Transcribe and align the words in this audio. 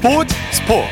스포츠 0.00 0.34
스포츠. 0.50 0.88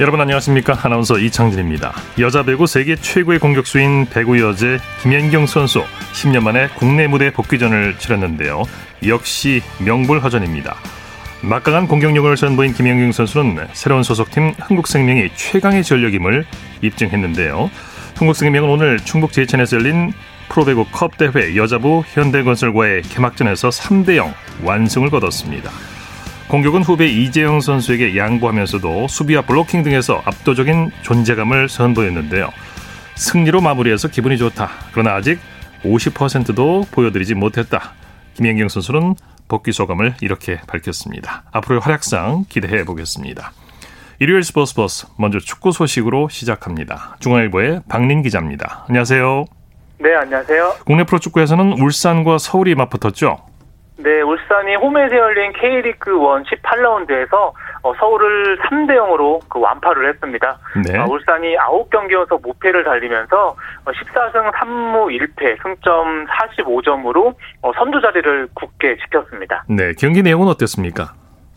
여러분 0.00 0.22
안녕하십니까? 0.22 0.78
아나운서 0.82 1.18
이창진입니다. 1.18 1.92
여자 2.18 2.44
배구 2.44 2.66
세계 2.66 2.96
최고의 2.96 3.40
공격수인 3.40 4.06
배구 4.06 4.40
여제 4.40 4.78
김연경 5.02 5.44
선수 5.44 5.84
10년 6.14 6.42
만에 6.44 6.68
국내 6.76 7.06
무대 7.06 7.30
복귀전을 7.30 7.98
치렀는데요. 7.98 8.62
역시 9.06 9.60
명불허전입니다. 9.84 10.74
막강한 11.42 11.88
공격력을 11.88 12.34
선보인 12.34 12.72
김연경 12.72 13.12
선수는 13.12 13.68
새로운 13.74 14.02
소속팀 14.02 14.54
흥국생명이 14.60 15.28
최강의 15.34 15.84
전력임을 15.84 16.46
입증했는데요. 16.80 17.70
흥국생명은 18.16 18.70
오늘 18.70 18.98
충북 19.00 19.32
제천에서 19.32 19.76
열린 19.76 20.14
프로배구 20.52 20.84
컵 20.92 21.16
대회 21.16 21.56
여자부 21.56 22.04
현대건설과의 22.06 23.02
개막전에서 23.02 23.70
3대 23.70 24.16
0 24.16 24.34
완승을 24.62 25.08
거뒀습니다. 25.08 25.70
공격은 26.48 26.82
후배 26.82 27.06
이재영 27.06 27.62
선수에게 27.62 28.18
양보하면서도 28.18 29.08
수비와 29.08 29.42
블로킹 29.42 29.82
등에서 29.82 30.20
압도적인 30.26 30.90
존재감을 31.00 31.70
선보였는데요. 31.70 32.50
승리로 33.14 33.62
마무리해서 33.62 34.08
기분이 34.08 34.36
좋다. 34.36 34.68
그러나 34.92 35.14
아직 35.14 35.38
50%도 35.84 36.86
보여드리지 36.90 37.34
못했다. 37.34 37.94
김연경 38.34 38.68
선수는 38.68 39.14
복귀 39.48 39.72
소감을 39.72 40.16
이렇게 40.20 40.60
밝혔습니다. 40.66 41.44
앞으로의 41.52 41.80
활약상 41.80 42.44
기대해 42.50 42.84
보겠습니다. 42.84 43.52
일요일 44.18 44.44
스포츠 44.44 44.74
버스 44.74 45.06
먼저 45.16 45.38
축구 45.38 45.72
소식으로 45.72 46.28
시작합니다. 46.28 47.16
중앙일보의 47.20 47.80
박린 47.88 48.22
기자입니다. 48.22 48.84
안녕하세요. 48.88 49.61
네, 50.02 50.16
안녕하세요. 50.16 50.78
국내 50.84 51.04
프로축구에서는 51.04 51.80
울산과 51.80 52.38
서울이 52.38 52.74
맞붙었죠? 52.74 53.36
네, 53.98 54.20
울산이 54.20 54.74
홈에서 54.74 55.14
열린 55.14 55.52
K리그 55.52 56.10
1 56.10 56.16
18라운드에서 56.42 57.52
어, 57.84 57.94
서울을 57.94 58.58
3대 58.58 58.96
0으로 58.96 59.40
그 59.48 59.60
완파를 59.60 60.08
했습니다. 60.08 60.58
네. 60.84 60.98
어, 60.98 61.04
울산이 61.04 61.54
9경기여서 61.56 62.42
무패를 62.42 62.82
달리면서 62.82 63.54
14승 63.84 64.52
3무 64.52 65.06
1패, 65.20 65.62
승점 65.62 66.26
45점으로 66.26 67.34
어, 67.60 67.72
선두 67.78 68.00
자리를 68.00 68.48
굳게 68.54 68.96
지켰습니다. 69.04 69.64
네, 69.68 69.92
경기 69.96 70.22
내용은 70.24 70.48
어땠습니까? 70.48 71.14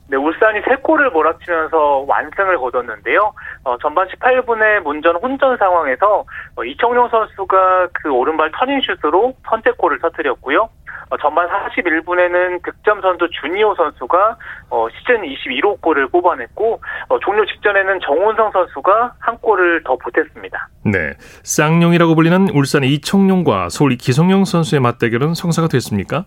네, 0.08 0.18
울산이 0.18 0.62
3골을 0.62 1.12
몰아치면서 1.12 2.06
완승을 2.08 2.58
거뒀는데요. 2.58 3.34
어, 3.64 3.78
전반 3.80 4.08
18분에 4.08 4.82
문전 4.82 5.16
혼전 5.16 5.58
상황에서 5.58 6.26
어, 6.56 6.64
이청용 6.64 7.10
선수가 7.10 7.88
그 7.94 8.12
오른발 8.12 8.52
터닝슛으로 8.52 9.34
선제골을 9.50 10.00
터뜨렸고요. 10.00 10.70
어, 11.10 11.18
전반 11.18 11.48
41분에는 11.48 12.64
득점 12.64 13.02
선수 13.02 13.28
주니오 13.42 13.76
선수가 13.76 14.38
어, 14.70 14.88
시즌 14.90 15.22
21호 15.22 15.82
골을 15.82 16.08
뽑아냈고 16.08 16.82
어, 17.10 17.20
종료 17.20 17.46
직전에는 17.46 18.00
정훈성 18.02 18.52
선수가 18.52 19.14
한 19.20 19.38
골을 19.38 19.84
더 19.84 19.98
보탰습니다. 19.98 20.70
네, 20.86 21.14
쌍용이라고 21.44 22.16
불리는 22.16 22.50
울산의 22.50 22.94
이청용과 22.94 23.70
서울 23.70 23.96
기성용 23.98 24.46
선수의 24.46 24.80
맞대결은 24.82 25.34
성사가 25.34 25.68
됐습니까? 25.68 26.26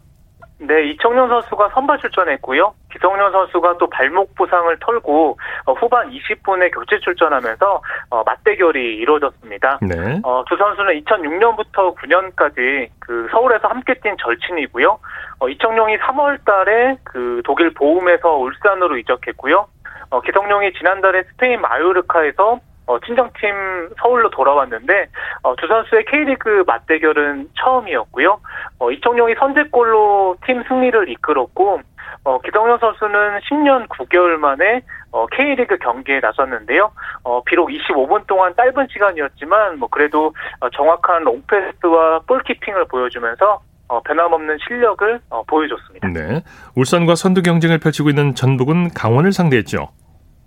네, 0.60 0.90
이청용 0.90 1.28
선수가 1.28 1.70
선발 1.74 1.98
출전했고요. 1.98 2.74
기성용 2.92 3.30
선수가 3.30 3.78
또 3.78 3.88
발목 3.88 4.34
부상을 4.34 4.76
털고 4.80 5.38
어, 5.66 5.72
후반 5.74 6.10
20분에 6.10 6.74
교체 6.74 6.98
출전하면서 6.98 7.80
어, 8.10 8.22
맞대결이 8.24 8.96
이루어졌습니다. 8.96 9.78
네. 9.82 10.20
어, 10.24 10.44
두 10.48 10.56
선수는 10.56 11.00
2006년부터 11.04 11.94
9년까지 11.96 12.88
그 12.98 13.28
서울에서 13.30 13.68
함께 13.68 13.94
뛴 13.94 14.16
절친이고요. 14.20 14.98
어, 15.38 15.48
이청용이 15.48 15.96
3월달에 15.98 16.98
그 17.04 17.40
독일 17.44 17.72
보움에서 17.74 18.36
울산으로 18.36 18.98
이적했고요. 18.98 19.66
어, 20.10 20.20
기성용이 20.20 20.72
지난달에 20.72 21.22
스페인 21.24 21.60
마요르카에서 21.60 22.60
어, 22.88 22.98
친정팀 23.00 23.90
서울로 24.00 24.30
돌아왔는데 24.30 25.08
어, 25.42 25.54
두 25.56 25.66
선수의 25.66 26.06
K리그 26.06 26.64
맞대결은 26.66 27.50
처음이었고요. 27.60 28.40
어, 28.78 28.90
이청용이 28.90 29.34
선제골로 29.38 30.36
팀 30.46 30.62
승리를 30.68 31.08
이끌었고 31.10 31.80
어, 32.24 32.38
기성용 32.40 32.78
선수는 32.78 33.40
10년 33.40 33.88
9개월 33.88 34.36
만에 34.36 34.82
어, 35.10 35.26
K리그 35.26 35.78
경기에 35.78 36.20
나섰는데요. 36.20 36.90
어, 37.24 37.42
비록 37.44 37.70
25분 37.70 38.26
동안 38.26 38.54
짧은 38.56 38.88
시간이었지만 38.90 39.78
뭐 39.78 39.88
그래도 39.88 40.32
어, 40.60 40.68
정확한 40.70 41.24
롱패스와 41.24 42.20
볼키핑을 42.26 42.86
보여주면서 42.86 43.60
어, 43.88 44.00
변함없는 44.02 44.58
실력을 44.66 45.20
어, 45.30 45.42
보여줬습니다. 45.44 46.08
네. 46.08 46.42
울산과 46.76 47.14
선두 47.14 47.42
경쟁을 47.42 47.78
펼치고 47.78 48.10
있는 48.10 48.34
전북은 48.34 48.90
강원을 48.94 49.32
상대했죠. 49.32 49.88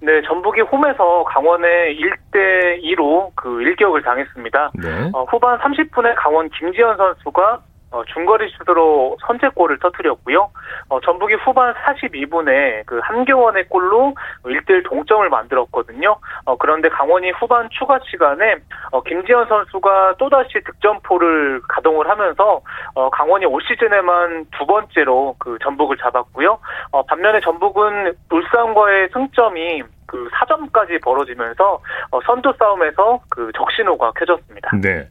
네, 0.04 0.22
전북이 0.28 0.62
홈에서 0.62 1.24
강원에 1.26 1.68
1대 1.96 2.84
2로 2.84 3.32
그 3.36 3.62
일격을 3.62 4.02
당했습니다. 4.02 4.72
네. 4.76 5.10
어, 5.14 5.24
후반 5.26 5.60
30분에 5.60 6.16
강원 6.18 6.50
김지현 6.50 6.98
선수가 6.98 7.60
어, 7.92 8.04
중거리 8.06 8.52
슛으로 8.58 9.18
선제골을 9.28 9.80
터뜨렸고요. 9.80 10.50
어, 10.90 11.00
전북이 11.02 11.36
후반 11.36 11.74
42분에 11.74 12.86
그 12.86 13.00
한교원의 13.04 13.68
골로 13.68 14.16
1대1 14.44 14.86
동점을 14.86 15.28
만들었거든요. 15.30 16.16
어, 16.46 16.58
그런데 16.58 16.90
강원이 16.90 17.32
후반 17.32 17.70
추가 17.72 18.00
시간에 18.10 18.56
어, 18.92 19.04
김지현 19.04 19.48
선수가 19.48 20.16
또다시 20.18 20.62
득점포를 20.66 21.62
가동을 21.68 22.10
하면서 22.10 22.62
어, 22.96 23.10
강원이 23.10 23.46
올 23.46 23.62
시즌에만 23.68 24.46
두 24.58 24.66
번째로 24.66 25.36
그 25.38 25.58
전북을 25.62 25.98
잡았고요. 25.98 26.60
어, 26.92 27.06
반면에 27.06 27.42
전북은 27.42 28.14
울산과의 28.32 29.10
승점이 29.14 29.84
그 30.06 30.30
4점까지 30.30 31.02
벌어지면서 31.02 31.80
어, 32.12 32.20
선두 32.26 32.54
싸움에서 32.58 33.22
그 33.30 33.52
적신호가 33.56 34.12
켜졌습니다. 34.12 34.72
네. 34.82 35.08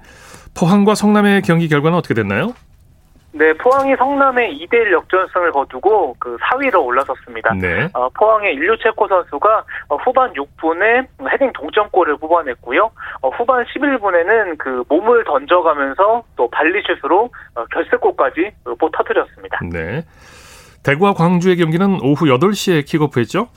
포항과 0.54 0.94
성남의 0.94 1.42
경기 1.42 1.68
결과는 1.68 1.96
어떻게 1.96 2.14
됐나요? 2.14 2.54
네, 3.32 3.52
포항이 3.54 3.94
성남의 3.96 4.58
2대1 4.58 4.92
역전승을 4.92 5.52
거두고 5.52 6.16
그 6.18 6.36
4위로 6.36 6.84
올라섰습니다. 6.84 7.54
네. 7.54 7.88
어, 7.94 8.08
포항의 8.10 8.54
일류체코 8.54 9.06
선수가 9.06 9.64
어, 9.88 9.96
후반 9.96 10.32
6분에 10.32 11.06
헤딩 11.32 11.52
동점골을 11.52 12.16
뽑아냈고요. 12.16 12.90
어, 13.22 13.28
후반 13.30 13.64
11분에는 13.64 14.58
그 14.58 14.82
몸을 14.88 15.24
던져가면서 15.24 16.24
또 16.36 16.50
발리슛으로 16.50 17.30
어, 17.54 17.64
결승골까지 17.66 18.50
못 18.78 18.90
터뜨렸습니다. 18.90 19.60
네. 19.70 20.02
대구와 20.82 21.12
광주의 21.14 21.56
경기는 21.56 22.00
오후 22.02 22.26
8시에 22.26 22.84
킥오프했죠? 22.86 23.48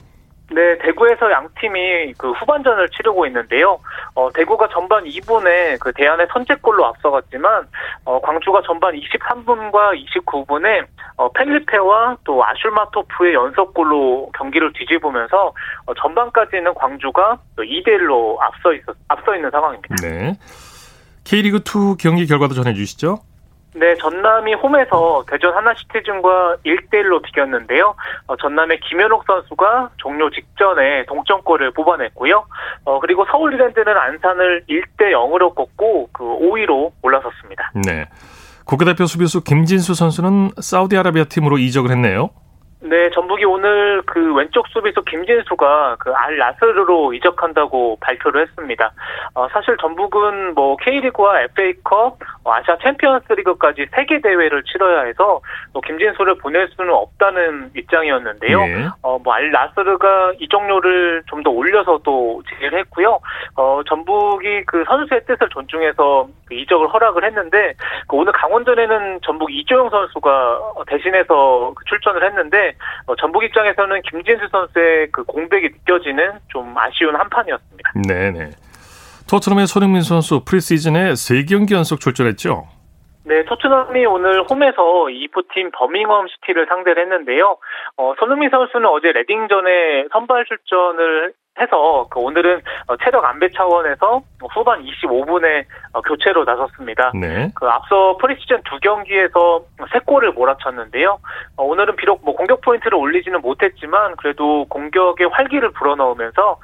네, 0.52 0.76
대구에서 0.78 1.30
양 1.30 1.48
팀이 1.58 2.14
그 2.18 2.32
후반전을 2.32 2.90
치르고 2.90 3.26
있는데요. 3.26 3.78
어, 4.14 4.30
대구가 4.32 4.68
전반 4.68 5.04
2분에 5.04 5.78
그 5.80 5.92
대안의 5.92 6.26
선제골로 6.32 6.84
앞서갔지만 6.84 7.66
어, 8.04 8.20
광주가 8.20 8.60
전반 8.66 8.94
23분과 8.94 9.98
29분에 10.04 10.84
어, 11.16 11.32
펠리페와 11.32 12.18
또 12.24 12.44
아슐마토프의 12.44 13.34
연속골로 13.34 14.32
경기를 14.36 14.72
뒤집으면서 14.74 15.54
어, 15.86 15.94
전반까지는 15.94 16.74
광주가 16.74 17.38
2대 17.56 17.88
1로 17.88 18.40
앞서 18.40 18.74
있어 18.74 18.92
앞서 19.08 19.34
있는 19.34 19.50
상황입니다. 19.50 19.96
네. 20.02 20.34
K리그 21.24 21.58
2 21.58 21.96
경기 21.98 22.26
결과도 22.26 22.54
전해 22.54 22.74
주시죠. 22.74 23.16
네, 23.76 23.94
전남이 23.96 24.54
홈에서 24.54 25.24
대전 25.28 25.54
하나시티즌과 25.54 26.58
1대1로 26.64 27.22
비겼는데요. 27.22 27.94
어, 28.28 28.36
전남의 28.36 28.80
김현옥 28.80 29.24
선수가 29.26 29.90
종료 29.96 30.30
직전에 30.30 31.04
동점골을 31.06 31.72
뽑아냈고요. 31.72 32.46
어, 32.84 33.00
그리고 33.00 33.26
서울 33.30 33.52
이랜드는 33.54 33.96
안산을 33.96 34.64
1대 34.68 35.12
0으로 35.12 35.54
꺾고 35.54 36.08
그 36.12 36.24
5위로 36.24 36.92
올라섰습니다. 37.02 37.72
네. 37.84 38.06
국가대표 38.64 39.06
수비수 39.06 39.42
김진수 39.42 39.94
선수는 39.94 40.52
사우디아라비아 40.60 41.24
팀으로 41.24 41.58
이적을 41.58 41.90
했네요. 41.90 42.30
네, 42.86 43.08
전북이 43.10 43.46
오늘 43.46 44.02
그 44.04 44.34
왼쪽 44.34 44.68
수비수 44.68 45.02
김진수가 45.04 45.96
그 46.00 46.12
알 46.14 46.36
라스르로 46.38 47.12
이적한다고 47.14 47.98
발표를 48.00 48.42
했습니다. 48.42 48.92
어, 49.34 49.48
사실 49.48 49.76
전북은 49.78 50.54
뭐 50.54 50.76
K리그와 50.76 51.40
FA컵, 51.42 52.18
어, 52.44 52.52
아시아 52.52 52.76
챔피언스리그까지 52.82 53.86
세 53.94 54.04
개 54.06 54.20
대회를 54.20 54.62
치러야 54.64 55.04
해서 55.04 55.40
또 55.72 55.80
김진수를 55.80 56.36
보낼 56.38 56.68
수는 56.76 56.92
없다는 56.92 57.70
입장이었는데요. 57.74 58.60
네. 58.60 58.86
어, 59.02 59.18
뭐 59.18 59.32
알 59.34 59.50
라스르가 59.50 60.32
이적료를 60.38 61.22
좀 61.26 61.42
더 61.44 61.50
올려서 61.50 62.00
또 62.04 62.42
제의를 62.48 62.78
했고요. 62.80 63.18
어, 63.56 63.80
전북이 63.86 64.64
그 64.66 64.82
선수의 64.86 65.24
뜻을 65.26 65.48
존중해서 65.50 66.26
그 66.46 66.54
이적을 66.54 66.88
허락을 66.88 67.24
했는데 67.24 67.74
그 68.08 68.16
오늘 68.16 68.32
강원전에는 68.32 69.20
전북 69.22 69.50
이조영 69.52 69.90
선수가 69.90 70.60
대신해서 70.86 71.74
출전을 71.86 72.24
했는데 72.24 72.73
어, 73.06 73.16
전북 73.16 73.44
입장에서는 73.44 74.02
김진수 74.02 74.48
선수의 74.50 75.08
그 75.12 75.24
공백이 75.24 75.68
느껴지는 75.68 76.32
좀 76.48 76.74
아쉬운 76.76 77.14
한판이었습니다. 77.16 77.92
네네. 78.06 78.50
토트넘의 79.28 79.66
손흥민 79.66 80.02
선수 80.02 80.44
프리시즌에 80.44 81.12
3경기 81.12 81.74
연속 81.74 82.00
출전했죠? 82.00 82.66
네, 83.26 83.42
토트넘이 83.44 84.04
오늘 84.04 84.42
홈에서 84.42 85.08
이프팀 85.08 85.70
버밍엄 85.72 86.28
시티를 86.28 86.66
상대를 86.68 87.02
했는데요. 87.04 87.56
어, 87.96 88.14
손흥민 88.18 88.50
선수는 88.50 88.86
어제 88.86 89.12
레딩전에 89.12 90.08
선발 90.12 90.44
출전을 90.44 91.32
해서 91.60 92.06
그 92.10 92.18
오늘은 92.18 92.60
어, 92.88 92.96
체력 92.96 93.24
안배 93.24 93.48
차원에서 93.50 94.22
후반 94.52 94.82
25분에 94.82 95.64
어, 95.92 96.00
교체로 96.02 96.44
나섰습니다. 96.44 97.12
네. 97.14 97.50
그 97.54 97.66
앞서 97.66 98.16
프리시즌 98.16 98.60
두 98.64 98.78
경기에서 98.80 99.64
세 99.92 100.00
골을 100.00 100.32
몰아쳤는데요. 100.32 101.18
어, 101.56 101.64
오늘은 101.64 101.96
비록 101.96 102.24
뭐 102.24 102.34
공격 102.34 102.60
포인트를 102.60 102.96
올리지는 102.96 103.40
못했지만 103.40 104.16
그래도 104.16 104.66
공격의 104.68 105.28
활기를 105.28 105.70
불어넣으면서 105.72 106.58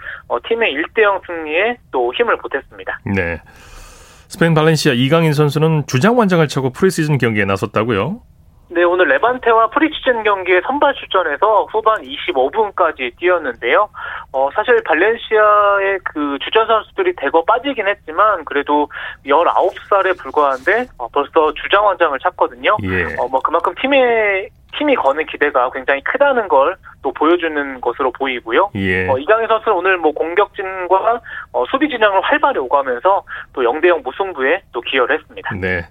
팀의 0.49 0.75
1대0 0.75 1.25
승리에 1.27 1.77
또 1.93 2.13
힘을 2.15 2.37
보탰습니다. 2.39 2.99
네. 3.15 3.41
스페인 4.29 4.55
발렌시아 4.55 4.93
이강인 4.93 5.33
선수는 5.33 5.85
주장 5.87 6.19
완장을 6.19 6.47
차고 6.47 6.71
프리시즌 6.71 7.19
경기에 7.19 7.45
나섰다고요? 7.45 8.21
네, 8.71 8.85
오늘 8.85 9.09
레반테와 9.09 9.71
프리시즌 9.71 10.23
경기에 10.23 10.61
선발 10.67 10.95
출전해서 10.95 11.67
후반 11.73 12.03
25분까지 12.03 13.17
뛰었는데요. 13.19 13.89
어, 14.33 14.49
사실 14.55 14.81
발렌시아의 14.85 15.99
그 16.05 16.39
주전 16.43 16.67
선수들이 16.67 17.15
대거 17.17 17.45
빠지긴 17.45 17.89
했지만 17.89 18.45
그래도 18.45 18.89
19살에 19.27 20.17
불과한데 20.19 20.87
어, 20.99 21.09
벌써 21.09 21.53
주장 21.55 21.85
완장을 21.85 22.17
찼거든요. 22.21 22.77
예. 22.85 23.17
어, 23.19 23.29
뭐 23.29 23.41
그만큼 23.41 23.75
팀의 23.81 24.49
팀이 24.79 24.95
거는 24.95 25.27
기대가 25.27 25.69
굉장히 25.71 26.01
크다는 26.03 26.49
걸 26.49 26.77
또 27.03 27.13
보여주는 27.13 27.81
것으로 27.81 28.13
보이고요. 28.13 28.71
예. 28.75 29.09
어, 29.09 29.19
이강인 29.19 29.49
선수는 29.49 29.77
오늘 29.77 29.99
뭐 29.99 30.13
공격진과 30.13 31.21
어, 31.53 31.65
수비 31.71 31.89
진영을 31.89 32.21
활발히 32.23 32.59
오가면서 32.59 33.25
또 33.53 33.63
0대0 33.63 34.03
무승부에 34.03 34.63
또 34.73 34.81
기여를 34.81 35.19
했습니다. 35.19 35.55
네. 35.55 35.83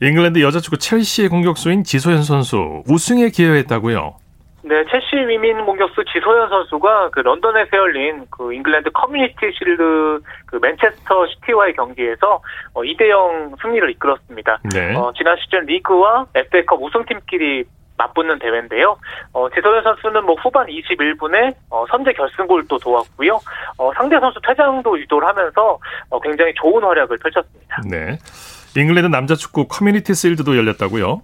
잉글랜드 0.00 0.42
여자축구 0.42 0.76
첼시의 0.76 1.28
공격수인 1.30 1.82
지소연 1.82 2.22
선수 2.22 2.82
우승에 2.86 3.30
기여했다고요? 3.30 4.16
네, 4.64 4.84
첼시 4.90 5.16
위민 5.16 5.64
공격수 5.64 6.04
지소연 6.12 6.48
선수가 6.50 7.10
그 7.10 7.20
런던에서 7.20 7.76
열린 7.76 8.26
그 8.30 8.52
잉글랜드 8.52 8.90
커뮤니티 8.90 9.52
실드 9.56 10.20
그 10.44 10.58
맨체스터 10.60 11.26
시티와의 11.28 11.74
경기에서 11.74 12.42
어, 12.74 12.82
2대0 12.82 13.62
승리를 13.62 13.90
이끌었습니다. 13.92 14.58
네. 14.74 14.94
어, 14.96 15.12
지난 15.16 15.36
시즌 15.38 15.64
리그와 15.64 16.26
FA컵 16.34 16.82
우승팀끼리 16.82 17.64
맞붙는 17.96 18.38
대회인데요. 18.38 18.98
어, 19.32 19.48
지소연 19.48 19.82
선수는 19.82 20.26
뭐 20.26 20.34
후반 20.34 20.66
21분에 20.66 21.54
어, 21.70 21.86
선제 21.88 22.12
결승골도 22.12 22.78
도왔고요. 22.78 23.40
어, 23.78 23.92
상대 23.94 24.18
선수 24.20 24.38
퇴장도 24.46 24.98
유도를 25.00 25.26
하면서 25.26 25.78
어, 26.10 26.20
굉장히 26.20 26.52
좋은 26.54 26.82
활약을 26.82 27.16
펼쳤습니다. 27.18 27.80
네. 27.88 28.18
잉글랜드 28.80 29.08
남자 29.08 29.34
축구 29.34 29.66
커뮤니티 29.68 30.14
실드도 30.14 30.56
열렸다고요? 30.56 31.22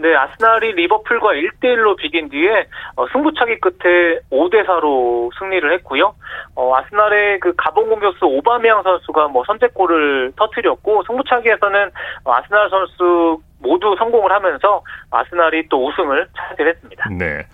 네, 0.00 0.16
아스날이 0.16 0.72
리버풀과 0.72 1.28
1대1로 1.32 1.94
비긴 1.96 2.30
뒤에 2.30 2.66
어, 2.96 3.06
승부차기 3.12 3.60
끝에 3.60 4.18
5대4로 4.32 5.30
승리를 5.38 5.74
했고요. 5.74 6.14
어, 6.54 6.74
아스날의 6.74 7.40
그 7.40 7.52
가봉 7.54 7.86
공격수 7.90 8.24
오바메양 8.24 8.82
선수가 8.82 9.28
뭐 9.28 9.44
선제골을 9.46 10.32
터뜨렸고 10.36 11.02
승부차기에서는 11.06 11.90
어, 12.24 12.32
아스날 12.32 12.70
선수 12.70 13.42
모두 13.58 13.94
성공을 13.98 14.32
하면서 14.32 14.82
아스날이 15.10 15.68
또 15.68 15.86
우승을 15.86 16.28
차지했습니다. 16.34 17.10
네. 17.18 17.46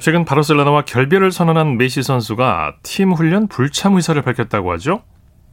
최근 0.00 0.24
바르셀로나와 0.24 0.82
결별을 0.82 1.32
선언한 1.32 1.76
메시 1.76 2.02
선수가 2.02 2.76
팀 2.84 3.12
훈련 3.12 3.48
불참 3.48 3.94
의사를 3.94 4.20
밝혔다고 4.22 4.70
하죠? 4.72 5.02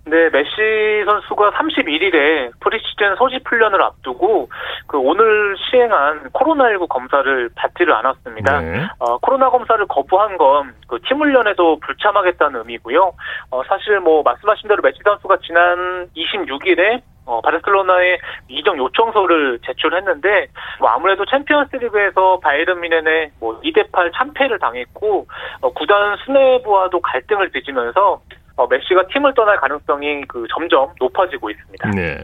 네, 0.09 0.29
메시 0.29 1.03
선수가 1.05 1.51
31일에 1.51 2.51
프리시즌 2.59 3.15
소집 3.17 3.47
훈련을 3.47 3.81
앞두고 3.81 4.49
그 4.87 4.97
오늘 4.97 5.55
시행한 5.69 6.29
코로나19 6.31 6.87
검사를 6.89 7.49
받지를 7.55 7.93
않았습니다. 7.93 8.61
네. 8.61 8.87
어, 8.99 9.17
코로나 9.19 9.49
검사를 9.49 9.85
거부한 9.87 10.37
건 10.37 10.73
그 10.87 10.99
팀 11.05 11.19
훈련에도 11.19 11.79
불참하겠다는 11.79 12.59
의미고요. 12.61 13.13
어, 13.51 13.63
사실 13.67 13.99
뭐 13.99 14.21
말씀하신 14.23 14.67
대로 14.67 14.81
메시 14.81 14.99
선수가 15.03 15.37
지난 15.45 16.07
26일에 16.15 17.01
어, 17.25 17.41
바르셀로나에 17.41 18.17
이적 18.47 18.75
요청서를 18.77 19.59
제출했는데 19.65 20.47
뭐 20.79 20.89
아무래도 20.89 21.25
챔피언스리그에서 21.25 22.39
바이에른 22.39 22.81
미넨에 22.81 23.31
뭐 23.39 23.59
2대 23.61 23.91
8 23.91 24.11
참패를 24.13 24.57
당했고 24.59 25.27
어, 25.61 25.73
구단 25.73 26.17
수뇌부와도 26.25 26.99
갈등을 27.01 27.49
빚으면서 27.49 28.21
어, 28.59 28.67
메시가 28.67 29.07
팀을 29.07 29.33
떠날 29.35 29.57
가능성이 29.57 30.21
그 30.27 30.45
점점 30.53 30.89
높아지고 30.99 31.49
있습니다. 31.49 31.91
네. 31.91 32.17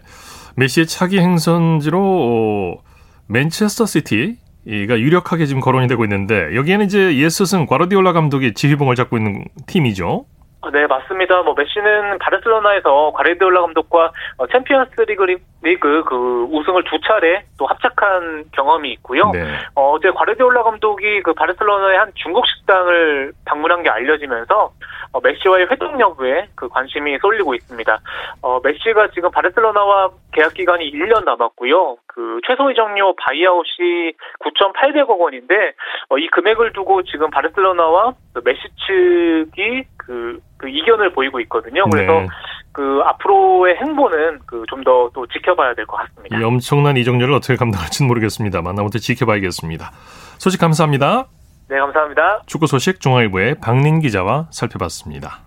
메시의 0.57 0.85
차기 0.85 1.17
행선지로 1.17 1.97
어, 1.97 2.83
맨체스터 3.27 3.85
시티가 3.85 4.99
유력하게 4.99 5.45
지금 5.45 5.61
거론이 5.61 5.87
되고 5.87 6.03
있는데 6.03 6.53
여기에는 6.53 6.85
이제 6.85 7.15
예스슨 7.15 7.65
과르디올라 7.65 8.11
감독이 8.11 8.53
지휘봉을 8.53 8.95
잡고 8.95 9.15
있는 9.15 9.45
팀이죠. 9.65 10.25
아, 10.65 10.71
네, 10.71 10.88
맞습니다. 10.88 11.44
뭐 11.44 11.53
메시는 11.56 12.17
바르셀로나에서 12.17 13.12
과르디올라 13.13 13.62
감독과 13.62 14.12
어, 14.38 14.47
챔피언스 14.47 15.01
리그 15.01 15.23
리그 15.62 16.03
그 16.03 16.47
우승을 16.50 16.83
두 16.85 17.00
차례 17.01 17.45
또 17.59 17.67
합작한 17.67 18.45
경험이 18.51 18.94
있고요. 18.94 19.29
네. 19.31 19.45
어, 19.75 19.91
어제 19.91 20.09
과르디올라 20.09 20.63
감독이 20.63 21.21
그 21.21 21.33
바르셀로나의 21.33 22.00
한 22.00 22.12
중국 22.15 22.47
식당을 22.47 23.33
방문한 23.45 23.83
게 23.83 23.89
알려지면서 23.89 24.71
어, 25.15 25.19
메시와의 25.21 25.67
회동 25.71 26.00
여부에 26.00 26.50
그 26.56 26.67
관심이 26.67 27.17
쏠리고 27.19 27.53
있습니다. 27.53 28.00
어, 28.41 28.59
메시가 28.63 29.09
지금 29.13 29.29
바르셀로나와 29.31 30.09
계약 30.33 30.53
기간이 30.56 30.91
1년 30.91 31.23
남았고요. 31.25 31.97
그 32.07 32.39
최소 32.47 32.69
이적료 32.71 33.15
바이아웃이 33.15 34.13
9,800억 34.39 35.19
원인데 35.19 35.73
어, 36.09 36.17
이 36.17 36.27
금액을 36.27 36.73
두고 36.73 37.03
지금 37.03 37.29
바르셀로나와 37.29 38.13
그 38.33 38.41
메시 38.44 38.62
측이 38.88 39.83
그, 39.97 40.39
그 40.65 40.69
이견을 40.69 41.13
보이고 41.13 41.39
있거든요. 41.41 41.83
그래서 41.91 42.12
네. 42.21 42.27
그 42.71 43.01
앞으로의 43.06 43.75
행보는 43.77 44.39
그 44.47 44.63
좀 44.67 44.83
더 44.83 45.09
또 45.13 45.27
지켜봐야 45.27 45.75
될 45.75 45.85
것 45.85 45.97
같습니다. 45.97 46.39
이 46.39 46.44
엄청난 46.44 46.97
이적료를 46.97 47.33
어떻게 47.35 47.56
감당할지는 47.56 48.07
모르겠습니다만 48.07 48.77
아무튼 48.79 49.00
지켜봐야겠습니다. 49.00 49.91
소식 50.39 50.59
감사합니다. 50.59 51.27
네, 51.69 51.77
감사합니다. 51.79 52.41
축구 52.47 52.65
소식 52.67 53.00
중앙일보의 53.00 53.56
박린 53.62 54.00
기자와 54.00 54.47
살펴봤습니다. 54.51 55.41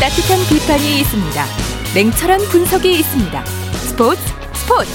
따뜻한 0.00 0.38
비판이 0.48 1.00
있습니다. 1.00 1.44
냉철한 1.94 2.38
분석이 2.50 2.90
있습니다. 3.00 3.65
스포츠. 4.66 4.90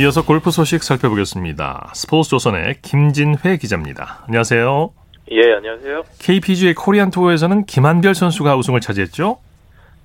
이어서 0.00 0.24
골프 0.24 0.50
소식 0.50 0.82
살펴보겠습니다. 0.82 1.92
스포츠 1.94 2.30
조선의 2.30 2.76
김진회 2.80 3.58
기자입니다. 3.60 4.24
안녕하세요. 4.26 4.90
예, 5.32 5.52
안녕하세요. 5.54 6.04
KPGA 6.18 6.72
코리안 6.72 7.10
투어에서는 7.10 7.66
김한별 7.66 8.14
선수가 8.14 8.56
우승을 8.56 8.80
차지했죠? 8.80 9.36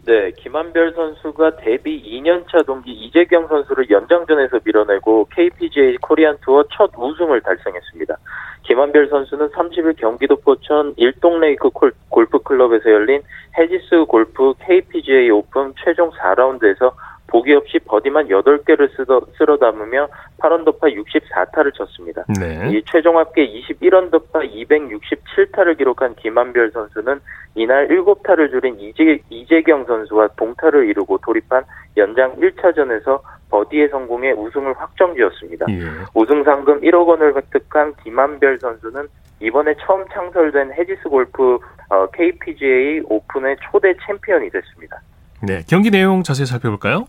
네, 0.05 0.31
김한별 0.31 0.93
선수가 0.93 1.57
데뷔 1.57 2.03
2년차 2.03 2.65
동기 2.65 2.91
이재경 2.91 3.47
선수를 3.47 3.89
연장전에서 3.89 4.59
밀어내고 4.65 5.29
KPGA 5.33 5.97
코리안 6.01 6.37
투어 6.41 6.65
첫 6.75 6.91
우승을 6.97 7.39
달성했습니다. 7.41 8.17
김한별 8.63 9.07
선수는 9.09 9.49
30일 9.49 9.97
경기도 9.97 10.35
포천 10.35 10.95
일동레이크 10.97 11.69
골프 12.09 12.39
클럽에서 12.39 12.91
열린 12.91 13.21
헤지스 13.57 14.05
골프 14.07 14.53
KPGA 14.65 15.29
오픈 15.29 15.73
최종 15.83 16.11
4라운드에서 16.11 16.91
보기 17.31 17.53
없이 17.53 17.79
버디만 17.85 18.27
8개를 18.27 18.95
쓰더, 18.95 19.21
쓸어 19.37 19.57
담으며 19.57 20.07
8언더파 20.39 20.81
64타를 20.81 21.73
쳤습니다. 21.73 22.25
네. 22.39 22.69
이 22.71 22.83
최종 22.85 23.17
합계 23.17 23.47
21언더파 23.47 24.51
267타를 24.53 25.77
기록한 25.77 26.13
김한별 26.15 26.71
선수는 26.71 27.21
이날 27.55 27.87
7타를 27.87 28.51
줄인 28.51 28.79
이재, 28.79 29.19
이재경 29.29 29.85
선수와 29.85 30.27
동타를 30.35 30.89
이루고 30.89 31.19
돌입한 31.19 31.63
연장 31.97 32.35
1차전에서 32.35 33.21
버디에 33.49 33.87
성공해 33.87 34.31
우승을 34.31 34.73
확정지었습니다. 34.77 35.65
예. 35.69 35.81
우승 36.13 36.43
상금 36.43 36.81
1억 36.81 37.07
원을 37.07 37.35
획득한 37.35 37.95
김한별 38.03 38.59
선수는 38.59 39.07
이번에 39.41 39.73
처음 39.85 40.05
창설된 40.13 40.73
헤지스 40.73 41.09
골프 41.09 41.57
어, 41.89 42.07
KPGA 42.13 43.01
오픈의 43.05 43.57
초대 43.61 43.93
챔피언이 44.05 44.49
됐습니다. 44.49 45.01
네, 45.41 45.63
경기 45.67 45.89
내용 45.89 46.23
자세히 46.23 46.45
살펴볼까요? 46.45 47.07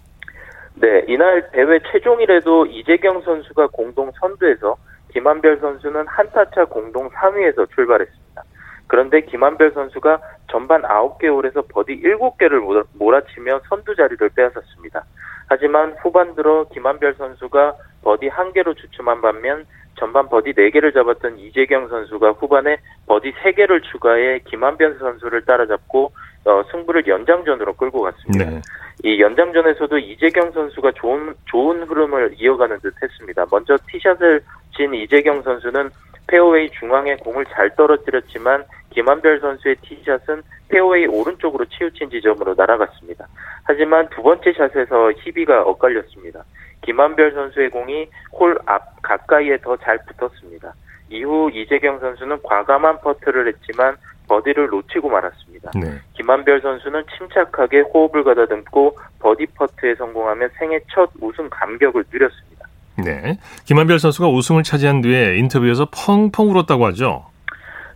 네, 0.83 1.05
이날 1.07 1.49
대회 1.53 1.79
최종일에도 1.93 2.67
이재경 2.67 3.23
선수가 3.23 3.69
공동 3.69 4.11
선두에서 4.19 4.77
김한별 5.13 5.61
선수는 5.61 6.09
한타차 6.09 6.65
공동 6.65 7.09
3위에서 7.09 7.71
출발했습니다. 7.73 8.43
그런데 8.89 9.21
김한별 9.21 9.71
선수가 9.75 10.21
전반 10.51 10.83
9개 10.83 11.29
홀에서 11.29 11.63
버디 11.69 12.03
7개를 12.03 12.85
몰아치며 12.95 13.61
선두 13.69 13.95
자리를 13.95 14.29
빼앗았습니다. 14.31 15.05
하지만 15.47 15.95
후반 16.03 16.35
들어 16.35 16.67
김한별 16.73 17.15
선수가 17.15 17.75
버디 18.03 18.29
1개로 18.31 18.77
주춤한 18.77 19.23
반면 19.23 19.65
전반 20.01 20.29
버디 20.29 20.55
4개를 20.55 20.93
잡았던 20.93 21.39
이재경 21.39 21.91
선수가 21.91 22.33
후반에 22.33 22.79
버디 23.07 23.33
3개를 23.35 23.85
추가해 23.85 24.41
김한별 24.47 24.99
선수를 24.99 25.45
따라잡고 25.45 26.11
어, 26.45 26.63
승부를 26.73 27.07
연장전으로 27.07 27.75
끌고 27.75 28.01
갔습니다. 28.01 28.51
네. 28.51 28.61
이 29.05 29.21
연장전에서도 29.21 29.99
이재경 29.99 30.53
선수가 30.53 30.93
좋은 30.93 31.35
좋은 31.47 31.83
흐름을 31.83 32.37
이어가는 32.39 32.79
듯했습니다. 32.81 33.47
먼저 33.51 33.77
티샷을 33.89 34.43
친 34.77 34.95
이재경 34.95 35.43
선수는 35.43 35.91
페어웨이 36.29 36.71
중앙에 36.71 37.17
공을 37.17 37.45
잘 37.47 37.75
떨어뜨렸지만 37.75 38.65
김한별 38.91 39.41
선수의 39.41 39.77
티샷은 39.83 40.43
페어웨이 40.69 41.07
오른쪽으로 41.07 41.65
치우친 41.65 42.11
지점으로 42.11 42.55
날아갔습니다. 42.57 43.27
하지만 43.65 44.09
두 44.11 44.23
번째 44.23 44.53
샷에서 44.53 45.13
희비가 45.19 45.63
엇갈렸습니다. 45.63 46.45
김한별 46.83 47.33
선수의 47.33 47.71
공이 47.71 48.09
홀 48.33 48.59
앞 48.67 49.03
가까이에 49.03 49.59
더 49.59 49.77
잘 49.77 49.99
붙었습니다. 50.07 50.73
이후 51.11 51.51
이재경 51.53 51.99
선수는 51.99 52.39
과감한 52.43 53.01
퍼트를 53.01 53.49
했지만 53.49 53.97
버디를 54.33 54.69
놓치고 54.69 55.11
말았습니다. 55.11 55.73
네. 55.75 55.99
김한별 56.15 56.63
선수는 56.63 57.05
침착하게 57.19 57.81
호흡을 57.93 58.25
가다듬고 58.25 58.99
버디 59.19 59.47
퍼트에 59.55 59.95
성공하며 59.97 60.49
생애 60.59 60.81
첫 60.91 61.11
우승 61.21 61.51
감격을 61.51 62.05
누렸습니다. 62.11 62.67
네. 62.97 63.39
김한별 63.67 63.99
선수가 63.99 64.29
우승을 64.29 64.63
차지한 64.63 65.03
뒤에 65.03 65.37
인터뷰에서 65.37 65.87
펑펑 65.91 66.51
울었다고 66.51 66.87
하죠. 66.87 67.27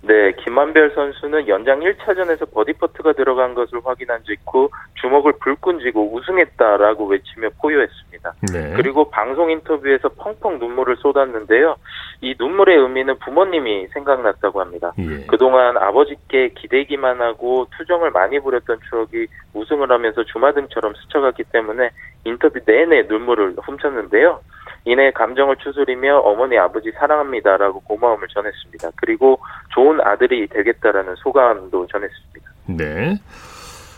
네, 0.06 0.32
김한별 0.44 0.92
선수는 0.94 1.48
연장 1.48 1.80
1차전에서 1.80 2.52
버디 2.52 2.74
퍼트가 2.74 3.14
들어간 3.14 3.54
것을 3.54 3.80
확인한 3.84 4.22
직후 4.24 4.70
주먹을 5.00 5.32
불끈 5.40 5.80
쥐고 5.80 6.14
우승했다라고 6.14 7.06
외치며 7.06 7.48
포효했습니다. 7.60 8.34
네. 8.52 8.72
그리고 8.76 9.10
방송 9.10 9.50
인터뷰에서 9.50 10.08
펑펑 10.10 10.60
눈물을 10.60 10.96
쏟았는데요. 10.98 11.76
이 12.20 12.36
눈물의 12.38 12.78
의미는 12.78 13.18
부모님이 13.18 13.88
생각났다고 13.88 14.60
합니다. 14.60 14.92
예. 14.98 15.26
그동안 15.26 15.76
아버지께 15.76 16.50
기대기만 16.50 17.20
하고 17.20 17.66
투정을 17.76 18.12
많이 18.12 18.38
부렸던 18.38 18.78
추억이 18.88 19.26
우승을 19.54 19.90
하면서 19.90 20.22
주마등처럼 20.22 20.94
스쳐갔기 20.94 21.44
때문에 21.52 21.90
인터뷰 22.24 22.60
내내 22.64 23.02
눈물을 23.08 23.56
훔쳤는데요. 23.60 24.40
이내 24.86 25.10
감정을 25.10 25.56
추스리며 25.56 26.18
어머니 26.20 26.56
아버지 26.56 26.92
사랑합니다라고 26.92 27.80
고마움을 27.80 28.28
전했습니다. 28.28 28.90
그리고 28.94 29.38
좋은 29.74 30.00
아들이 30.00 30.46
되겠다라는 30.46 31.16
소감도 31.16 31.88
전했습니다. 31.88 32.50
네. 32.68 33.16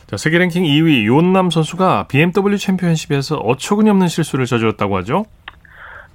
자, 0.07 0.17
세계 0.17 0.39
랭킹 0.39 0.65
2위 0.65 1.05
요남 1.07 1.51
선수가 1.51 2.07
BMW 2.09 2.57
챔피언십에서 2.57 3.37
어처구니 3.37 3.91
없는 3.91 4.09
실수를 4.09 4.47
저질렀다고 4.47 4.97
하죠? 4.97 5.25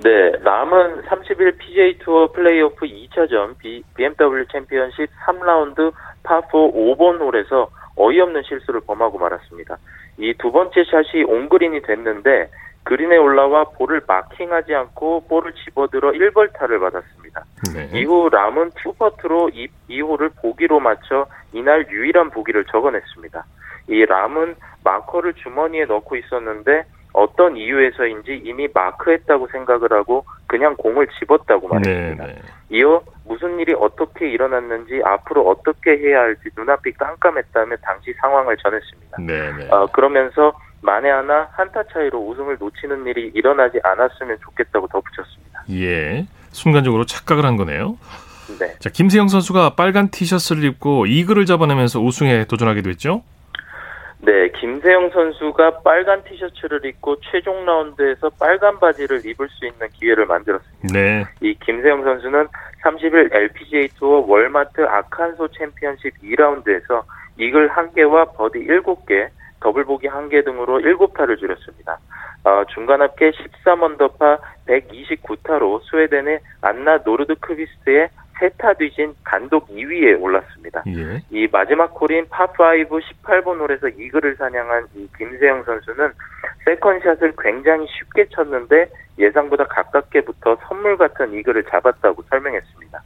네, 0.03 0.31
람은 0.43 1.03
30일 1.03 1.59
PGA 1.59 1.99
투어 1.99 2.31
플레이오프 2.31 2.87
2차전 2.87 3.55
BMW 3.59 4.45
챔피언십 4.51 5.07
3라운드 5.23 5.93
파4 6.23 6.49
5번 6.51 7.19
홀에서 7.19 7.69
어이없는 7.95 8.41
실수를 8.41 8.81
범하고 8.87 9.19
말았습니다. 9.19 9.77
이 10.17 10.33
두 10.39 10.51
번째 10.51 10.83
샷이 10.83 11.23
온그린이 11.23 11.83
됐는데 11.83 12.49
그린에 12.83 13.17
올라와 13.17 13.63
볼을 13.65 14.01
마킹하지 14.05 14.73
않고 14.75 15.25
볼을 15.27 15.53
집어들어 15.63 16.11
1벌타를 16.11 16.79
받았습니다. 16.79 17.43
네. 17.73 17.89
이후 17.93 18.29
람은 18.29 18.71
투퍼트로 18.75 19.49
이, 19.53 19.67
이 19.89 19.95
홀을 19.95 20.31
보기로 20.41 20.79
마쳐 20.79 21.25
이날 21.53 21.87
유일한 21.89 22.29
보기를 22.29 22.65
적어냈습니다. 22.65 23.45
이 23.87 24.05
람은 24.05 24.55
마커를 24.83 25.33
주머니에 25.35 25.85
넣고 25.85 26.15
있었는데 26.17 26.85
어떤 27.13 27.55
이유에서인지 27.55 28.41
이미 28.43 28.67
마크했다고 28.73 29.47
생각을 29.47 29.93
하고 29.93 30.25
그냥 30.47 30.75
공을 30.75 31.07
집었다고 31.19 31.67
말했습니다. 31.67 32.25
네, 32.25 32.33
네. 32.33 32.41
이어 32.69 33.01
무슨 33.25 33.59
일이 33.59 33.73
어떻게 33.73 34.29
일어났는지 34.29 35.01
앞으로 35.05 35.47
어떻게 35.47 35.91
해야 35.97 36.21
할지 36.21 36.49
눈앞이 36.57 36.91
깜깜했다며 36.93 37.75
당시 37.83 38.13
상황을 38.13 38.57
전했습니다. 38.57 39.17
네, 39.21 39.51
네. 39.57 39.69
어, 39.69 39.85
그러면서 39.93 40.53
만에 40.83 41.09
하나 41.09 41.47
한타 41.53 41.81
차이로 41.91 42.19
우승을 42.19 42.57
놓치는 42.59 43.05
일이 43.07 43.31
일어나지 43.33 43.79
않았으면 43.83 44.37
좋겠다고 44.41 44.87
덧붙였습니다. 44.87 45.63
예, 45.71 46.25
순간적으로 46.51 47.05
착각을 47.05 47.45
한 47.45 47.57
거네요. 47.57 47.97
네. 48.59 48.75
자, 48.79 48.89
김세영 48.89 49.29
선수가 49.29 49.75
빨간 49.75 50.09
티셔츠를 50.09 50.63
입고 50.65 51.05
이글을 51.05 51.45
잡아내면서 51.45 52.01
우승에 52.01 52.45
도전하게 52.45 52.81
됐죠? 52.81 53.23
네, 54.19 54.49
김세영 54.59 55.09
선수가 55.09 55.79
빨간 55.79 56.23
티셔츠를 56.23 56.85
입고 56.85 57.17
최종 57.21 57.65
라운드에서 57.65 58.29
빨간 58.39 58.79
바지를 58.79 59.25
입을 59.25 59.49
수 59.49 59.65
있는 59.65 59.87
기회를 59.93 60.25
만들었습니다. 60.25 60.93
네. 60.93 61.25
이 61.41 61.53
김세영 61.65 62.03
선수는 62.03 62.47
30일 62.83 63.33
LPGA 63.33 63.89
투어 63.97 64.23
월마트 64.25 64.81
아칸소 64.81 65.47
챔피언십 65.49 66.13
2라운드에서 66.21 67.03
이글 67.37 67.69
1개와 67.69 68.33
버디 68.35 68.59
7개, 68.59 69.29
더블 69.63 69.85
보기 69.85 70.09
1개 70.09 70.43
등으로 70.43 70.79
7타를 70.79 71.39
줄였습니다. 71.39 71.97
어, 72.43 72.63
중간 72.73 73.01
합계 73.01 73.31
13언더파 73.31 74.39
129타로 74.67 75.81
스웨덴의 75.89 76.39
안나 76.61 76.99
노르드크비스트에 77.05 78.09
세 78.39 78.56
타 78.56 78.73
뒤진 78.73 79.13
단독 79.23 79.69
2위에 79.69 80.21
올랐습니다. 80.21 80.83
예. 80.87 81.23
이 81.31 81.47
마지막 81.49 81.85
홀인 81.99 82.25
파5 82.25 83.01
18번 83.23 83.59
홀에서 83.61 83.87
이글을 83.87 84.35
사냥한 84.35 84.87
이 84.95 85.07
김세영 85.17 85.63
선수는 85.63 86.11
세컨샷을 86.65 87.33
굉장히 87.41 87.87
쉽게 87.87 88.25
쳤는데 88.29 88.87
예상보다 89.17 89.65
가깝게 89.65 90.21
붙어 90.21 90.57
선물 90.67 90.97
같은 90.97 91.33
이글을 91.33 91.63
잡았다고 91.63 92.23
설명했습니다. 92.23 92.99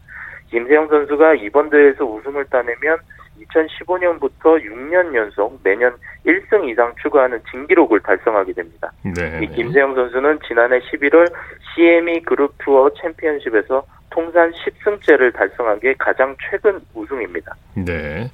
김세영 0.49 0.87
선수가 0.87 1.35
이번 1.35 1.69
대회에서 1.69 2.03
우승을 2.05 2.45
따내면 2.45 2.97
2015년부터 3.45 4.61
6년 4.63 5.15
연속 5.15 5.59
매년 5.63 5.95
1승 6.25 6.69
이상 6.69 6.93
추가하는 7.01 7.39
진기록을 7.51 7.99
달성하게 8.01 8.53
됩니다. 8.53 8.91
네. 9.03 9.39
이 9.43 9.47
김세영 9.47 9.95
선수는 9.95 10.39
지난해 10.47 10.79
11월 10.79 11.31
CME 11.75 12.21
그룹 12.21 12.53
투어 12.59 12.89
챔피언십에서 13.01 13.85
통산 14.09 14.51
10승째를 14.51 15.33
달성한 15.33 15.79
게 15.79 15.93
가장 15.97 16.35
최근 16.49 16.79
우승입니다. 16.93 17.55
네. 17.75 18.29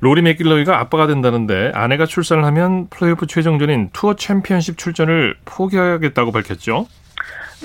로리 0.00 0.20
맥킬로이가 0.22 0.78
아빠가 0.78 1.06
된다는데 1.06 1.72
아내가 1.74 2.04
출산을 2.04 2.44
하면 2.44 2.88
플레이오프 2.90 3.26
최종전인 3.26 3.90
투어 3.92 4.14
챔피언십 4.14 4.76
출전을 4.76 5.36
포기하겠다고 5.44 6.32
밝혔죠. 6.32 6.86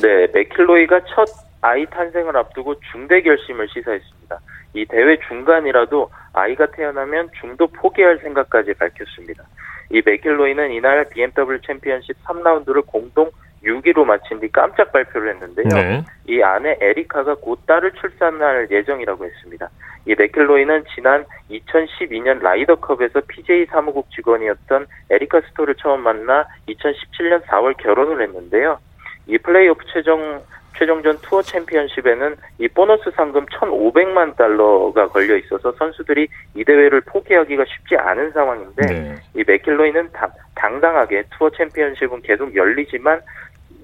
네, 0.01 0.27
맥킬로이가 0.33 1.01
첫 1.13 1.27
아이 1.61 1.85
탄생을 1.85 2.35
앞두고 2.35 2.75
중대 2.91 3.21
결심을 3.21 3.67
시사했습니다. 3.69 4.39
이 4.73 4.85
대회 4.85 5.17
중간이라도 5.27 6.09
아이가 6.33 6.65
태어나면 6.67 7.29
중도 7.39 7.67
포기할 7.67 8.19
생각까지 8.19 8.73
밝혔습니다. 8.73 9.43
이 9.91 10.01
맥킬로이는 10.05 10.71
이날 10.71 11.05
BMW 11.09 11.59
챔피언십 11.61 12.15
3라운드를 12.23 12.85
공동 12.85 13.29
6위로 13.63 14.05
마친 14.05 14.39
뒤 14.39 14.49
깜짝 14.51 14.91
발표를 14.91 15.35
했는데요. 15.35 15.67
네. 15.67 16.03
이 16.27 16.41
아내 16.41 16.77
에리카가 16.79 17.35
곧 17.35 17.59
딸을 17.67 17.91
출산할 17.91 18.69
예정이라고 18.71 19.25
했습니다. 19.25 19.69
이 20.07 20.15
맥킬로이는 20.17 20.85
지난 20.95 21.25
2012년 21.51 22.41
라이더컵에서 22.41 23.21
PGA 23.27 23.67
사무국 23.67 24.09
직원이었던 24.11 24.87
에리카 25.11 25.41
스토를 25.41 25.75
처음 25.75 26.01
만나 26.01 26.47
2017년 26.67 27.43
4월 27.43 27.77
결혼을 27.77 28.23
했는데요. 28.23 28.79
이 29.27 29.37
플레이오프 29.37 29.85
최종 29.93 30.41
최종전 30.81 31.15
투어 31.21 31.43
챔피언십에는 31.43 32.35
이 32.57 32.67
보너스 32.69 33.11
상금 33.15 33.45
1,500만 33.45 34.35
달러가 34.35 35.07
걸려 35.09 35.37
있어서 35.37 35.71
선수들이 35.73 36.27
이 36.55 36.63
대회를 36.63 37.01
포기하기가 37.01 37.63
쉽지 37.65 37.95
않은 37.97 38.31
상황인데 38.31 38.87
네. 38.87 39.15
이 39.35 39.43
맥킬로이는 39.45 40.09
당당하게 40.55 41.23
투어 41.37 41.51
챔피언십은 41.51 42.23
계속 42.23 42.55
열리지만 42.55 43.21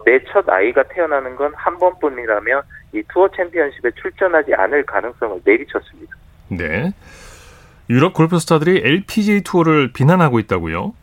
내 0.08 0.18
첫 0.32 0.50
아이가 0.50 0.82
태어나는 0.84 1.36
건 1.36 1.54
한 1.56 1.78
번뿐이라며 1.78 2.64
이 2.94 3.04
투어 3.14 3.30
챔피언십에 3.30 3.92
출전하지 4.02 4.56
않을 4.56 4.84
가능성을 4.84 5.42
내비쳤습니다. 5.46 6.16
네. 6.50 6.94
유럽 7.92 8.14
골프 8.16 8.40
스타들이 8.40 8.82
LPGA 8.84 9.42
투어를 9.42 9.92
비난하고 9.94 10.40
있다고요? 10.40 10.94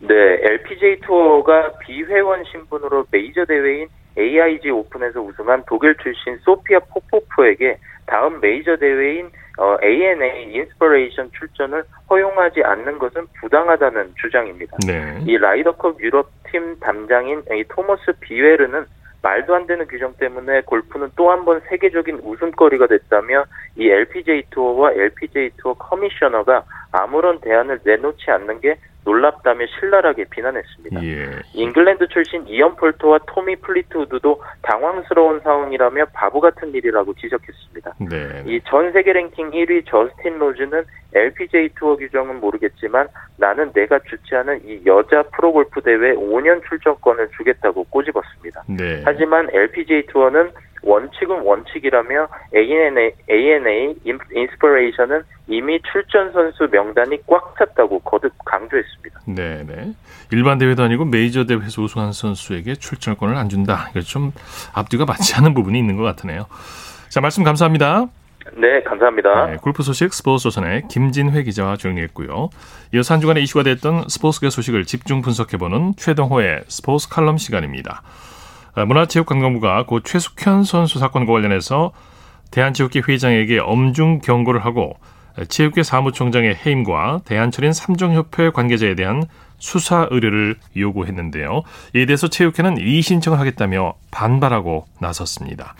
네, 0.00 0.14
LPGA 0.42 1.00
투어가 1.00 1.72
비회원 1.80 2.44
신분으로 2.50 3.04
메이저 3.10 3.44
대회인 3.44 3.88
AIG 4.18 4.70
오픈에서 4.70 5.20
우승한 5.20 5.64
독일 5.66 5.94
출신 5.96 6.36
소피아 6.38 6.80
포포프에게 6.80 7.78
다음 8.06 8.40
메이저 8.40 8.76
대회인 8.76 9.30
어, 9.58 9.76
ANA 9.82 10.54
인스퍼레이션 10.54 11.30
출전을 11.32 11.82
허용하지 12.08 12.62
않는 12.62 12.98
것은 12.98 13.26
부당하다는 13.40 14.14
주장입니다. 14.20 14.76
네. 14.86 15.18
이 15.26 15.36
라이더컵 15.36 16.00
유럽 16.00 16.30
팀 16.50 16.78
단장인 16.80 17.42
이 17.52 17.64
토머스 17.68 18.12
비외른은 18.20 18.86
말도 19.20 19.54
안 19.56 19.66
되는 19.66 19.84
규정 19.88 20.14
때문에 20.14 20.60
골프는 20.62 21.10
또 21.16 21.30
한 21.30 21.44
번 21.44 21.60
세계적인 21.68 22.20
웃음거리가 22.22 22.86
됐다며 22.86 23.44
이 23.76 23.88
LPGA 23.90 24.44
투어와 24.50 24.92
LPGA 24.92 25.50
투어 25.56 25.74
커미셔너가 25.74 26.62
아무런 26.92 27.40
대안을 27.40 27.80
내놓지 27.82 28.30
않는 28.30 28.60
게 28.60 28.76
놀랍다며 29.08 29.64
신랄하게 29.80 30.26
비난했습니다. 30.28 31.02
예. 31.02 31.30
잉글랜드 31.54 32.08
출신 32.08 32.46
이언 32.46 32.76
폴토와 32.76 33.20
토미 33.26 33.56
플리트우드도 33.56 34.42
당황스러운 34.60 35.40
상황이라며 35.40 36.06
바보 36.12 36.40
같은 36.40 36.74
일이라고 36.74 37.14
지적했습니다. 37.14 37.94
네. 38.10 38.44
이전 38.46 38.92
세계 38.92 39.14
랭킹 39.14 39.52
1위 39.52 39.86
저스틴 39.86 40.38
로즈는 40.38 40.84
LPGA 41.14 41.70
투어 41.78 41.96
규정은 41.96 42.38
모르겠지만 42.40 43.08
나는 43.38 43.72
내가 43.72 43.98
주최하는 44.00 44.60
이 44.66 44.82
여자 44.84 45.22
프로골프 45.34 45.80
대회 45.80 46.14
5년 46.14 46.62
출전권을 46.68 47.30
주겠다고 47.36 47.84
꼬집었습니다. 47.84 48.64
네. 48.68 49.02
하지만 49.06 49.48
LPGA 49.50 50.06
투어는 50.08 50.50
원칙은 50.88 51.42
원칙이라며 51.42 52.28
ANA, 52.56 53.12
ANA 53.30 53.94
인스퍼레이션은 54.34 55.22
이미 55.48 55.78
출전 55.92 56.32
선수 56.32 56.66
명단이 56.70 57.18
꽉 57.26 57.54
찼다고 57.58 58.00
거듭 58.00 58.32
강조했습니다. 58.44 59.20
네, 59.26 59.64
네. 59.66 59.92
일반 60.32 60.56
대회도 60.58 60.82
아니고 60.82 61.04
메이저 61.04 61.44
대회에서 61.44 61.82
우승한 61.82 62.12
선수에게 62.12 62.74
출전권을 62.76 63.36
안 63.36 63.50
준다. 63.50 63.88
이거 63.90 64.00
좀 64.00 64.32
앞뒤가 64.74 65.04
맞지 65.04 65.34
않은 65.36 65.52
부분이 65.52 65.78
있는 65.78 65.96
것 65.96 66.04
같으네요. 66.04 66.46
자, 67.10 67.20
말씀 67.20 67.44
감사합니다. 67.44 68.06
네, 68.54 68.82
감사합니다. 68.82 69.46
네, 69.46 69.56
골프 69.56 69.82
소식 69.82 70.14
스포츠 70.14 70.44
조선의 70.44 70.84
김진회 70.88 71.42
기자와 71.42 71.76
정리했고요. 71.76 72.48
이어서 72.94 73.12
한 73.12 73.20
주간에 73.20 73.40
이슈가 73.42 73.62
됐던 73.62 74.08
스포츠계 74.08 74.48
소식을 74.48 74.84
집중 74.84 75.20
분석해보는 75.20 75.96
최동호의 75.96 76.62
스포츠 76.68 77.10
칼럼 77.10 77.36
시간입니다. 77.36 78.02
아, 78.78 78.84
문화체육관광부가 78.84 79.86
고 79.86 80.00
최숙현 80.00 80.62
선수 80.62 81.00
사건과 81.00 81.32
관련해서 81.32 81.90
대한체육회 82.52 83.02
회장에게 83.08 83.58
엄중 83.58 84.20
경고를 84.20 84.64
하고 84.64 84.96
체육회 85.48 85.82
사무총장의 85.82 86.58
해임과 86.64 87.22
대한철인 87.24 87.72
삼종협회 87.72 88.50
관계자에 88.50 88.94
대한 88.94 89.24
수사 89.58 90.06
의뢰를 90.10 90.56
요구했는데요. 90.76 91.62
이에 91.96 92.06
대해서 92.06 92.28
체육회는 92.28 92.78
이의 92.78 93.02
신청을 93.02 93.40
하겠다며 93.40 93.94
반발하고 94.12 94.86
나섰습니다. 95.00 95.74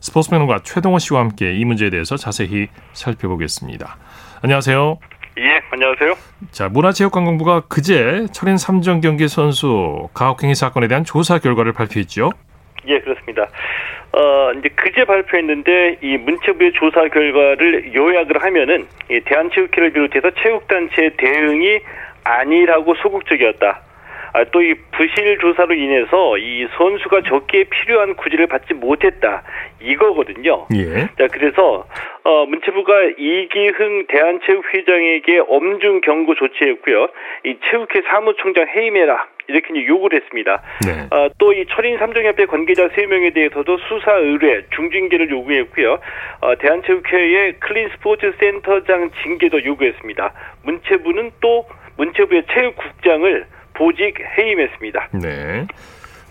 스포츠평론가 0.00 0.60
최동호 0.64 0.98
씨와 0.98 1.20
함께 1.20 1.54
이 1.54 1.64
문제에 1.64 1.88
대해서 1.88 2.18
자세히 2.18 2.68
살펴보겠습니다. 2.92 3.96
안녕하세요. 4.42 4.98
예, 5.38 5.60
안녕하세요. 5.70 6.14
자, 6.52 6.68
문화체육관광부가 6.68 7.62
그제 7.68 8.26
철인 8.32 8.54
3정 8.54 9.02
경기 9.02 9.26
선수 9.26 10.08
가혹행위 10.14 10.54
사건에 10.54 10.86
대한 10.86 11.04
조사 11.04 11.38
결과를 11.38 11.72
발표했죠. 11.72 12.30
예, 12.86 13.00
그렇습니다. 13.00 13.48
어, 14.12 14.52
이제 14.52 14.68
그제 14.76 15.04
발표했는데 15.04 15.98
이 16.02 16.16
문체부의 16.18 16.72
조사 16.74 17.08
결과를 17.08 17.92
요약을 17.94 18.44
하면은 18.44 18.86
이 19.10 19.20
대한체육회를 19.24 19.92
비롯해서 19.92 20.30
체육단체 20.40 21.16
대응이 21.16 21.80
아니라고 22.22 22.94
소극적이었다. 23.02 23.80
아, 24.34 24.42
또이 24.50 24.74
부실 24.90 25.38
조사로 25.38 25.74
인해서 25.74 26.36
이 26.38 26.66
선수가 26.76 27.22
적기에 27.22 27.64
필요한 27.70 28.16
구제를 28.16 28.48
받지 28.48 28.74
못했다. 28.74 29.44
이거거든요. 29.80 30.66
예. 30.74 31.06
자, 31.16 31.28
그래서 31.30 31.86
어, 32.24 32.44
문체부가 32.46 33.10
이기흥 33.16 34.06
대한체육회장에게 34.08 35.40
엄중 35.48 36.00
경고 36.00 36.34
조치했고요. 36.34 37.08
이 37.44 37.56
체육회 37.70 38.02
사무총장 38.08 38.66
해임해라. 38.66 39.28
이렇게 39.46 39.72
이제 39.72 39.86
요구를 39.86 40.20
했습니다. 40.20 40.62
네. 40.84 41.16
어, 41.16 41.28
또이 41.38 41.66
철인 41.66 41.98
삼종협회 41.98 42.46
관계자 42.46 42.88
3명에 42.88 43.34
대해서도 43.34 43.78
수사 43.88 44.14
의뢰, 44.14 44.64
중징계를 44.74 45.30
요구했고요. 45.30 46.00
어, 46.40 46.58
대한체육회의 46.58 47.60
클린 47.60 47.90
스포츠 47.90 48.32
센터장 48.40 49.10
징계도 49.22 49.64
요구했습니다. 49.64 50.32
문체부는 50.64 51.30
또 51.40 51.66
문체부의 51.98 52.46
체육국장을 52.52 53.46
보직 53.74 54.14
해임했습니다. 54.38 55.08
네. 55.22 55.66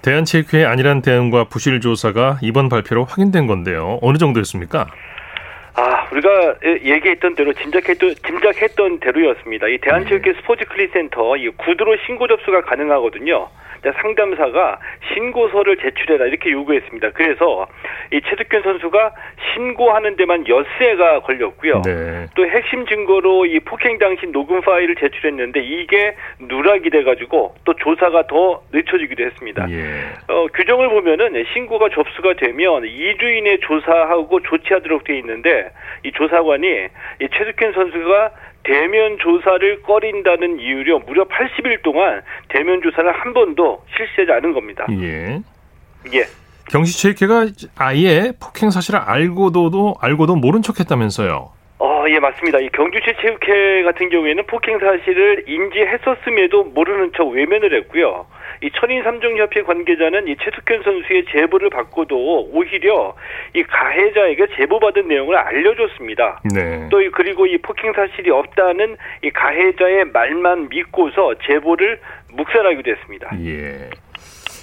대한체육회의 0.02 0.66
안일한 0.66 1.02
대응과 1.02 1.46
부실 1.46 1.80
조사가 1.80 2.40
이번 2.42 2.68
발표로 2.68 3.06
확인된 3.06 3.48
건데요. 3.48 4.00
어느 4.02 4.18
정도였습니까? 4.18 4.88
아, 5.76 6.08
우리가 6.12 6.56
얘기했던 6.84 7.36
대로 7.36 7.54
짐작했던 7.54 8.16
짐작했던 8.26 9.00
대로였습니다. 9.00 9.68
이 9.68 9.78
대한체육회 9.80 10.34
네. 10.34 10.40
스포츠 10.40 10.66
클린센터 10.66 11.38
이 11.38 11.50
구두로 11.50 11.96
신고 12.06 12.28
접수가 12.28 12.62
가능하거든요. 12.62 13.50
상담사가 13.92 14.80
신고서를 15.14 15.78
제출해라 15.78 16.28
이렇게 16.28 16.52
요구했습니다. 16.52 17.12
그래서 17.12 17.68
이 18.12 18.22
최득현 18.22 18.64
선수가 18.64 19.14
신고하는 19.54 20.16
데만 20.16 20.48
엿새가 20.48 21.22
걸렸고요. 21.22 21.82
네. 21.84 22.28
또 22.36 22.46
핵심 22.46 22.86
증거로 22.86 23.46
이 23.46 23.60
폭행 23.60 23.98
당시 23.98 24.28
녹음 24.28 24.62
파일을 24.62 24.96
제출했는데 24.96 25.62
이게 25.62 26.16
누락이 26.40 26.90
돼가지고 26.90 27.56
또 27.66 27.74
조사가 27.74 28.28
더 28.28 28.64
늦춰지기도 28.72 29.24
했습니다. 29.24 29.68
예. 29.70 30.14
어, 30.28 30.48
규정을 30.54 30.90
보면은 30.90 31.44
신고가 31.54 31.90
접수가 31.90 32.34
되면 32.36 32.84
2주 32.84 33.38
이내 33.38 33.58
조사하고 33.58 34.42
조치하도록 34.42 35.04
돼 35.04 35.18
있는데 35.20 35.72
이 36.04 36.12
조사관이 36.12 36.68
이 37.22 37.28
최득현 37.36 37.74
선수가 37.74 38.32
대면 38.64 39.18
조사를 39.20 39.82
꺼린다는 39.84 40.60
이유로 40.60 41.00
무려 41.00 41.26
80일 41.26 41.82
동안 41.84 42.22
대면 42.50 42.82
조사를 42.82 43.12
한 43.12 43.34
번도 43.34 43.84
실시하지 43.96 44.32
않은 44.32 44.54
겁니다. 44.54 44.86
예. 45.02 45.42
예. 46.14 46.26
경시체육회가 46.70 47.48
아예 47.78 48.32
폭행 48.42 48.70
사실을 48.70 49.00
알고도 49.00 49.96
알고도 50.00 50.36
모른 50.36 50.62
척했다면서요. 50.62 51.52
어, 51.80 52.06
예, 52.08 52.20
맞습니다. 52.20 52.60
이 52.60 52.70
경주시 52.70 53.06
체육회 53.22 53.84
같은 53.84 54.10
경우에는 54.10 54.46
폭행 54.48 54.80
사실을 54.80 55.44
인지했었음에도 55.48 56.64
모르는 56.64 57.12
척 57.16 57.28
외면을 57.28 57.78
했고요. 57.80 58.26
이 58.64 58.72
천인 58.80 59.04
삼종협회 59.04 59.64
관계자는 59.64 60.28
이 60.30 60.36
최숙현 60.38 60.84
선수의 60.84 61.26
제보를 61.32 61.70
받고도 61.70 62.48
오히려 62.54 63.14
이 63.54 63.62
가해자에게 63.64 64.48
제보받은 64.56 65.08
내용을 65.08 65.36
알려줬습니다. 65.36 66.42
네. 66.54 66.88
또 66.90 67.00
그리고 67.12 67.46
이 67.46 67.58
폭행 67.58 67.92
사실이 67.92 68.32
없다는 68.32 68.96
이 69.22 69.30
가해자의 69.32 70.06
말만 70.14 70.70
믿고서 70.70 71.36
제보를 71.46 72.00
묵살하기도 72.32 72.90
했습니다. 72.90 73.30
예. 73.46 73.90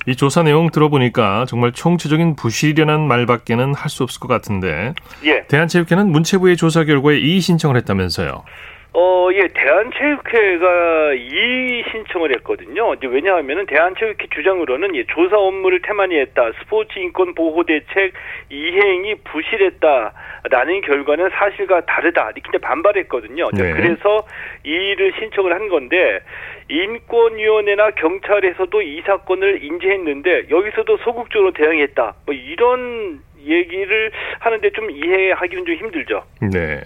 이 0.06 0.16
조사 0.16 0.42
내용 0.42 0.70
들어보니까 0.70 1.44
정말 1.46 1.72
총체적인 1.72 2.34
부실이라는 2.36 3.06
말밖에는 3.06 3.74
할 3.74 3.90
수 3.90 4.02
없을 4.02 4.18
것 4.20 4.28
같은데. 4.28 4.94
예. 5.24 5.44
대한체육회는 5.48 6.08
문체부의 6.10 6.56
조사 6.56 6.84
결과에 6.84 7.18
이의 7.18 7.40
신청을 7.40 7.76
했다면서요. 7.76 8.44
어, 8.92 9.29
예, 9.33 9.46
대한체육회가 9.46 11.14
이 11.14 11.85
신청을 11.92 12.35
했거든요. 12.37 12.94
이제 12.94 13.07
왜냐하면은 13.07 13.66
대한체육회 13.66 14.26
주장으로는 14.35 14.96
예, 14.96 15.05
조사 15.07 15.38
업무를 15.38 15.81
태만히 15.81 16.18
했다. 16.18 16.50
스포츠 16.59 16.98
인권 16.98 17.35
보호 17.35 17.62
대책 17.62 18.12
이행이 18.50 19.14
부실했다라는 19.22 20.81
결과는 20.81 21.31
사실과 21.31 21.83
다르다. 21.83 22.33
이렇게 22.35 22.59
반발했거든요. 22.59 23.50
네. 23.53 23.72
그래서 23.72 24.26
이 24.64 24.70
일을 24.70 25.12
신청을 25.20 25.53
한 25.53 25.68
건데 25.68 26.20
인권위원회나 26.68 27.92
경찰에서도 27.92 28.83
이 28.83 29.03
사건을 29.03 29.62
인지했는데 29.62 30.46
여기서도 30.50 30.96
소극적으로 30.98 31.53
대응했다. 31.53 32.14
뭐 32.26 32.35
이런 32.35 33.20
얘기를 33.44 34.11
하는데 34.40 34.70
좀 34.70 34.90
이해하기는 34.90 35.64
좀 35.64 35.74
힘들죠. 35.76 36.24
네. 36.53 36.81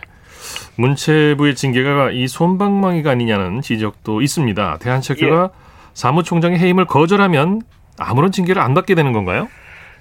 문체부의 0.76 1.54
징계가 1.54 2.10
이 2.10 2.26
손방망이가 2.26 3.10
아니냐는 3.10 3.60
지적도 3.60 4.22
있습니다. 4.22 4.78
대한체육회가 4.78 5.50
예. 5.52 5.58
사무총장의 5.94 6.58
해임을 6.58 6.86
거절하면 6.86 7.62
아무런 7.98 8.32
징계를 8.32 8.60
안 8.60 8.74
받게 8.74 8.94
되는 8.94 9.12
건가요? 9.12 9.48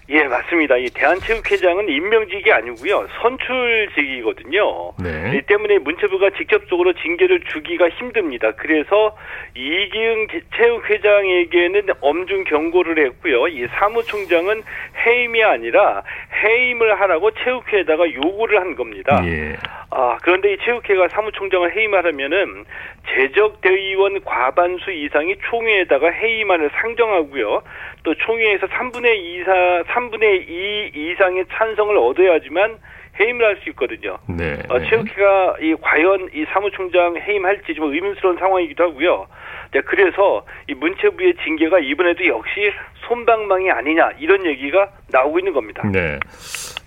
예, 0.10 0.24
맞습니다. 0.24 0.76
이 0.78 0.88
대한체육회장은 0.94 1.88
임명직이 1.88 2.52
아니고요. 2.52 3.08
선출직이거든요. 3.22 4.94
네. 5.02 5.38
이 5.38 5.42
때문에 5.44 5.78
문체부가 5.80 6.32
직접적으로 6.32 6.92
징계를 6.94 7.42
주기가 7.46 7.88
힘듭니다. 7.88 8.52
그래서 8.58 9.16
이기흥 9.56 10.28
체육회장에게는 10.58 11.88
엄중 12.02 12.44
경고를 12.44 13.06
했고요. 13.06 13.48
이 13.48 13.66
사무총장은 13.68 14.64
해임이 15.06 15.42
아니라 15.42 16.04
해임을 16.44 17.00
하라고 17.00 17.32
체육회에다가 17.32 18.12
요구를 18.14 18.60
한 18.60 18.76
겁니다. 18.76 19.22
예. 19.26 19.56
아, 19.90 20.18
그런데 20.22 20.54
이 20.54 20.58
체육회가 20.66 21.08
사무총장을 21.10 21.74
해임하려면은 21.76 22.66
재적 23.10 23.62
대의원 23.62 24.24
과반수 24.24 24.92
이상이 24.92 25.36
총회에다가 25.50 26.10
해임안을 26.10 26.72
상정하고요. 26.74 27.62
또 28.04 28.16
총회에서 28.16 28.68
3분의 28.68 29.16
2 29.16 29.36
이상 29.36 29.84
3분의 29.88 30.48
2 30.48 30.92
이상의 30.94 31.46
찬성을 31.52 31.96
얻어야지만 31.98 32.78
해임을 33.20 33.46
할 33.46 33.58
수 33.64 33.70
있거든요. 33.70 34.18
네. 34.28 34.58
어, 34.70 34.80
체육회가 34.80 35.58
이 35.62 35.76
과연 35.80 36.30
이 36.34 36.46
사무총장 36.52 37.16
해임할지 37.18 37.76
좀 37.76 37.94
의문스러운 37.94 38.38
상황이기도 38.38 38.84
하고요. 38.84 39.28
네, 39.72 39.82
그래서 39.82 40.46
이 40.68 40.74
문체부의 40.74 41.36
징계가 41.44 41.80
이번에도 41.80 42.26
역시 42.26 42.72
손방망이 43.08 43.70
아니냐 43.70 44.12
이런 44.20 44.46
얘기가 44.46 44.90
나오고 45.12 45.40
있는 45.40 45.54
겁니다. 45.54 45.84
네. 45.92 46.20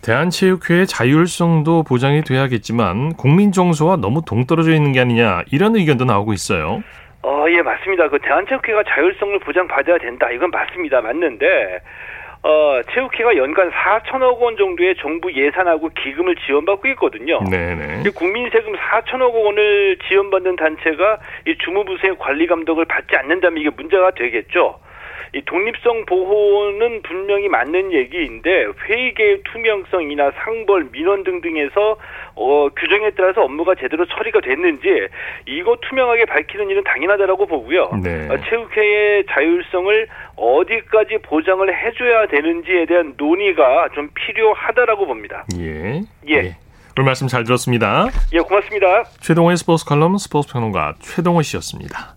대한체육회의 0.07 0.87
자율성도 0.87 1.83
보장이 1.83 2.23
돼야겠지만 2.23 3.15
국민 3.15 3.51
정서와 3.51 3.97
너무 3.97 4.23
동떨어져 4.25 4.71
있는 4.71 4.93
게 4.93 5.01
아니냐 5.01 5.43
이런 5.51 5.75
의견도 5.75 6.05
나오고 6.05 6.33
있어요. 6.33 6.85
어, 7.23 7.45
예, 7.49 7.61
맞습니다. 7.61 8.09
그 8.09 8.21
대한체육회가 8.21 8.85
자율성을 8.85 9.37
보장받아야 9.41 9.99
된다. 9.99 10.31
이건 10.31 10.51
맞습니다. 10.53 11.01
맞는데, 11.01 11.81
어, 12.45 12.81
체육회가 12.93 13.37
연간 13.37 13.69
4천억 13.73 14.39
원 14.39 14.57
정도의 14.57 14.95
정부 15.01 15.33
예산하고 15.33 15.89
기금을 15.89 16.37
지원받고 16.37 16.87
있거든요. 16.91 17.41
네네. 17.51 18.05
국민 18.15 18.49
세금 18.51 18.75
4천억 18.75 19.35
원을 19.35 19.99
지원받는 20.09 20.55
단체가 20.55 21.19
이 21.49 21.59
주무부서의 21.59 22.17
관리 22.21 22.47
감독을 22.47 22.85
받지 22.85 23.17
않는다면 23.17 23.61
이게 23.61 23.71
문제가 23.71 24.13
되겠죠. 24.13 24.79
이 25.35 25.43
독립성 25.45 26.07
보호는 26.07 27.03
분명히 27.03 27.49
맞는 27.49 27.93
얘기인데 27.93 28.67
회의 28.89 29.15
계획 29.15 29.43
투명성이나 29.45 30.33
상벌, 30.33 30.89
민원 30.93 31.25
등등에서 31.25 31.97
어, 32.35 32.69
규정에 32.77 33.11
따라서 33.17 33.43
업무가 33.43 33.75
제대로 33.75 34.07
처리가 34.07 34.41
됐는지 34.41 34.89
이거 35.47 35.77
투명하게 35.89 36.27
밝히는 36.27 36.71
일은 36.71 36.85
당연하다라고 36.85 37.47
보고요. 37.47 37.91
네. 38.03 38.29
어, 38.29 38.37
체육회의 38.49 39.25
자율성을 39.31 40.09
어디까지 40.37 41.19
보장을 41.23 41.67
해줘야 41.75 42.27
되는지에 42.27 42.87
대한 42.87 43.15
논의가 43.17 43.89
좀 43.95 44.11
필요하다라고 44.15 45.07
봅니다. 45.07 45.45
예. 45.59 46.03
예. 46.29 46.35
예. 46.35 46.57
오늘 46.99 47.07
말씀 47.07 47.27
잘 47.27 47.45
들었습니다. 47.45 48.07
예, 48.33 48.39
고맙습니다. 48.39 49.05
최동호의 49.21 49.59
스포츠 49.59 49.85
칼럼 49.85 50.17
스포츠 50.17 50.51
평론가 50.51 50.95
최동호 51.01 51.43
씨였습니다. 51.43 52.17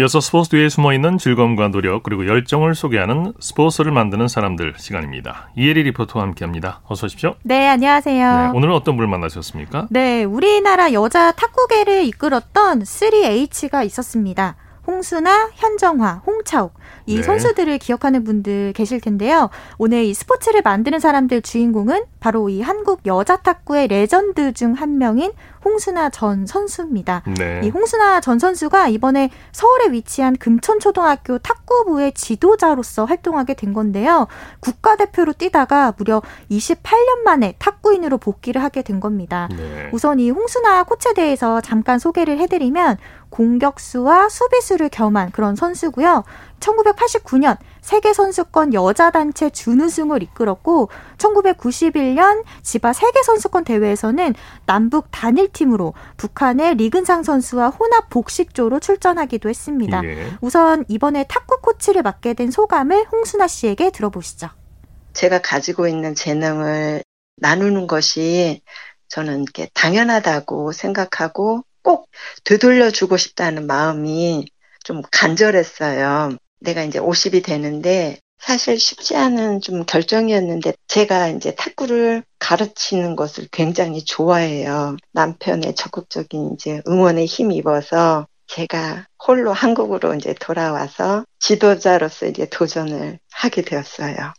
이어서 0.00 0.18
스포츠 0.18 0.48
뒤에 0.48 0.70
숨어있는 0.70 1.18
즐거움과 1.18 1.68
노력 1.68 2.02
그리고 2.04 2.26
열정을 2.26 2.74
소개하는 2.74 3.34
스포츠를 3.38 3.92
만드는 3.92 4.28
사람들 4.28 4.76
시간입니다. 4.78 5.50
이혜리 5.56 5.82
리포터와 5.82 6.24
함께합니다. 6.24 6.80
어서 6.86 7.04
오십시오. 7.04 7.34
네, 7.42 7.68
안녕하세요. 7.68 8.52
네, 8.52 8.56
오늘은 8.56 8.72
어떤 8.72 8.96
분을 8.96 9.08
만나셨습니까? 9.08 9.88
네, 9.90 10.24
우리나라 10.24 10.94
여자 10.94 11.32
탁구계를 11.32 12.04
이끌었던 12.04 12.80
3H가 12.80 13.84
있었습니다. 13.84 14.56
홍순화 14.90 15.50
현정화, 15.54 16.22
홍차옥 16.26 16.74
이 17.06 17.16
네. 17.16 17.22
선수들을 17.22 17.78
기억하는 17.78 18.24
분들 18.24 18.72
계실 18.72 19.00
텐데요. 19.00 19.48
오늘 19.78 20.02
이 20.04 20.12
스포츠를 20.12 20.62
만드는 20.62 20.98
사람들 20.98 21.42
주인공은 21.42 22.04
바로 22.18 22.48
이 22.48 22.60
한국 22.60 23.06
여자 23.06 23.36
탁구의 23.36 23.86
레전드 23.88 24.52
중 24.52 24.74
한 24.80 24.98
명인 24.98 25.32
홍순아 25.64 26.08
전 26.10 26.46
선수입니다. 26.46 27.22
네. 27.38 27.60
이 27.64 27.68
홍순아 27.68 28.20
전 28.20 28.38
선수가 28.38 28.88
이번에 28.88 29.30
서울에 29.52 29.92
위치한 29.92 30.36
금천초등학교 30.36 31.38
탁구부의 31.38 32.12
지도자로서 32.12 33.04
활동하게 33.04 33.54
된 33.54 33.72
건데요. 33.74 34.26
국가대표로 34.60 35.34
뛰다가 35.34 35.92
무려 35.96 36.22
28년 36.50 37.22
만에 37.24 37.56
탁구인으로 37.58 38.18
복귀를 38.18 38.62
하게 38.62 38.82
된 38.82 39.00
겁니다. 39.00 39.48
네. 39.54 39.90
우선 39.92 40.18
이 40.18 40.30
홍순아 40.30 40.84
코치에 40.84 41.12
대해서 41.12 41.60
잠깐 41.60 41.98
소개를 41.98 42.38
해드리면 42.38 42.96
공격수와 43.30 44.28
수비수를 44.28 44.88
겸한 44.88 45.30
그런 45.30 45.56
선수고요. 45.56 46.24
1989년 46.60 47.56
세계 47.80 48.12
선수권 48.12 48.74
여자 48.74 49.10
단체 49.10 49.48
준우승을 49.50 50.22
이끌었고 50.22 50.90
1991년 51.16 52.44
지바 52.62 52.92
세계 52.92 53.22
선수권 53.22 53.64
대회에서는 53.64 54.34
남북 54.66 55.08
단일팀으로 55.10 55.94
북한의 56.18 56.74
리근상 56.74 57.22
선수와 57.22 57.70
혼합 57.70 58.10
복식조로 58.10 58.80
출전하기도 58.80 59.48
했습니다. 59.48 60.04
예. 60.04 60.32
우선 60.40 60.84
이번에 60.88 61.24
탁구 61.24 61.60
코치를 61.62 62.02
맡게 62.02 62.34
된 62.34 62.50
소감을 62.50 63.06
홍순아 63.10 63.46
씨에게 63.48 63.90
들어보시죠. 63.90 64.50
제가 65.14 65.40
가지고 65.40 65.88
있는 65.88 66.14
재능을 66.14 67.02
나누는 67.36 67.86
것이 67.86 68.62
저는 69.08 69.42
이렇게 69.42 69.68
당연하다고 69.74 70.72
생각하고 70.72 71.64
꼭 71.82 72.08
되돌려 72.44 72.90
주고 72.90 73.16
싶다는 73.16 73.66
마음이 73.66 74.46
좀 74.84 75.02
간절했어요. 75.10 76.36
내가 76.60 76.82
이제 76.82 76.98
50이 76.98 77.42
되는데 77.44 78.18
사실 78.38 78.78
쉽지 78.78 79.16
않은 79.16 79.60
좀 79.60 79.84
결정이었는데 79.84 80.72
제가 80.86 81.28
이제 81.28 81.54
탁구를 81.54 82.24
가르치는 82.38 83.14
것을 83.14 83.48
굉장히 83.52 84.02
좋아해요. 84.04 84.96
남편의 85.12 85.74
적극적인 85.74 86.54
이제 86.54 86.82
응원에 86.88 87.26
힘입어서 87.26 88.26
제가 88.46 89.06
홀로 89.26 89.52
한국으로 89.52 90.14
이제 90.14 90.34
돌아와서 90.40 91.24
지도자로서 91.38 92.26
이제 92.26 92.46
도전을 92.46 93.18
하게 93.30 93.62
되었어요. 93.62 94.32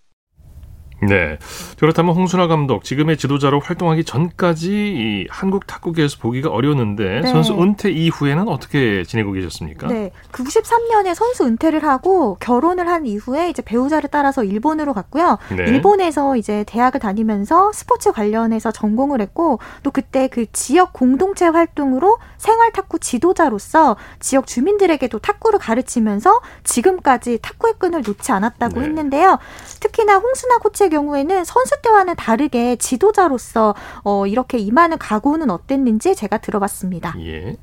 네. 1.02 1.38
그렇다면 1.80 2.16
홍순아 2.16 2.48
감독 2.48 2.84
지금의 2.84 3.18
지도자로 3.18 3.60
활동하기 3.60 4.04
전까지 4.04 4.72
이 4.72 5.28
한국 5.30 5.66
탁구계에서 5.66 6.18
보기가 6.20 6.50
어려웠는데 6.50 7.22
네. 7.22 7.28
선수 7.28 7.54
은퇴 7.54 7.90
이후에는 7.90 8.48
어떻게 8.48 9.04
지내고 9.04 9.32
계셨습니까? 9.32 9.88
네. 9.88 10.12
93년에 10.32 11.16
선수 11.16 11.46
은퇴를 11.46 11.84
하고 11.84 12.38
결혼을 12.40 12.88
한 12.88 13.06
이후에 13.06 13.50
이제 13.50 13.62
배우자를 13.64 14.10
따라서 14.12 14.44
일본으로 14.44 14.94
갔고요. 14.94 15.40
네. 15.58 15.64
일본에서 15.64 16.38
이제 16.38 16.64
대학을 16.68 17.00
다니면서 17.00 17.72
스포츠 17.74 18.12
관련해서 18.12 18.72
전공을 18.72 19.22
했고 19.22 19.60
또 19.82 19.90
그때 19.90 20.28
그 20.28 20.46
지역 20.52 20.94
공동체 20.94 21.48
활동으로 21.48 22.20
생활 22.38 22.72
탁구 22.72 23.00
지도자로서 23.00 23.98
지역 24.20 24.46
주민들에게도 24.46 25.20
탁구를 25.20 25.60
가르치면서 25.60 26.42
지금까지 26.64 27.40
탁구의 27.42 27.76
끈을 27.80 28.04
놓지 28.06 28.32
않았다고 28.32 28.80
네. 28.80 28.88
했는데요. 28.88 29.40
특히나 29.80 30.18
홍순아 30.18 30.60
코치의 30.60 30.91
경우에는 30.92 31.44
선수 31.46 31.82
때와는 31.82 32.16
다르게 32.16 32.76
지도자로서 32.76 33.74
어, 34.04 34.28
이렇게 34.28 34.60
임하는 34.60 35.00
각오는 35.00 35.50
어땠는지 35.50 36.16
제가 36.16 36.38
들어봤습니다. 36.38 37.16
예. 37.22 37.56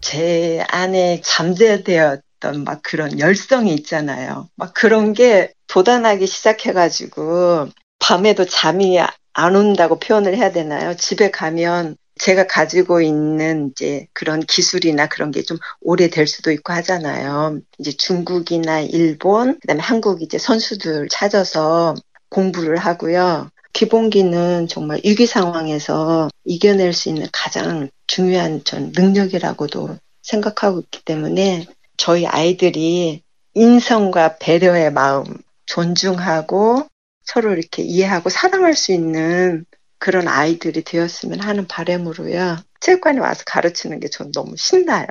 제 0.00 0.64
안에 0.70 1.20
잠재되었던 1.22 2.64
막 2.64 2.80
그런 2.82 3.18
열성이 3.18 3.74
있잖아요. 3.74 4.48
막 4.56 4.72
그런 4.74 5.12
게 5.12 5.52
돋아나기 5.66 6.26
시작해가지고 6.26 7.68
밤에도 7.98 8.44
잠이 8.46 8.98
안 9.34 9.56
온다고 9.56 9.98
표현을 9.98 10.36
해야 10.36 10.50
되나요? 10.52 10.94
집에 10.96 11.30
가면 11.30 11.96
제가 12.20 12.48
가지고 12.48 13.00
있는 13.00 13.70
이제 13.70 14.08
그런 14.12 14.40
기술이나 14.40 15.06
그런 15.08 15.30
게 15.30 15.42
좀 15.42 15.56
오래될 15.80 16.26
수도 16.26 16.50
있고 16.50 16.72
하잖아요. 16.72 17.60
이제 17.78 17.92
중국이나 17.92 18.80
일본, 18.80 19.58
그다음에 19.60 19.80
한국 19.80 20.22
이제 20.22 20.36
선수들 20.38 21.08
찾아서 21.10 21.94
공부를 22.30 22.76
하고요. 22.76 23.50
기본기는 23.72 24.66
정말 24.68 25.00
위기 25.04 25.26
상황에서 25.26 26.28
이겨낼 26.44 26.92
수 26.92 27.08
있는 27.08 27.26
가장 27.32 27.88
중요한 28.06 28.64
전 28.64 28.92
능력이라고도 28.94 29.98
생각하고 30.22 30.80
있기 30.80 31.04
때문에 31.04 31.66
저희 31.96 32.26
아이들이 32.26 33.22
인성과 33.54 34.38
배려의 34.38 34.92
마음, 34.92 35.24
존중하고 35.66 36.86
서로 37.24 37.52
이렇게 37.52 37.82
이해하고 37.82 38.30
사랑할 38.30 38.74
수 38.74 38.92
있는 38.92 39.64
그런 39.98 40.28
아이들이 40.28 40.82
되었으면 40.82 41.40
하는 41.40 41.66
바람으로요. 41.66 42.56
체육관에 42.80 43.20
와서 43.20 43.42
가르치는 43.46 44.00
게 44.00 44.08
전 44.08 44.32
너무 44.32 44.56
신나요. 44.56 45.06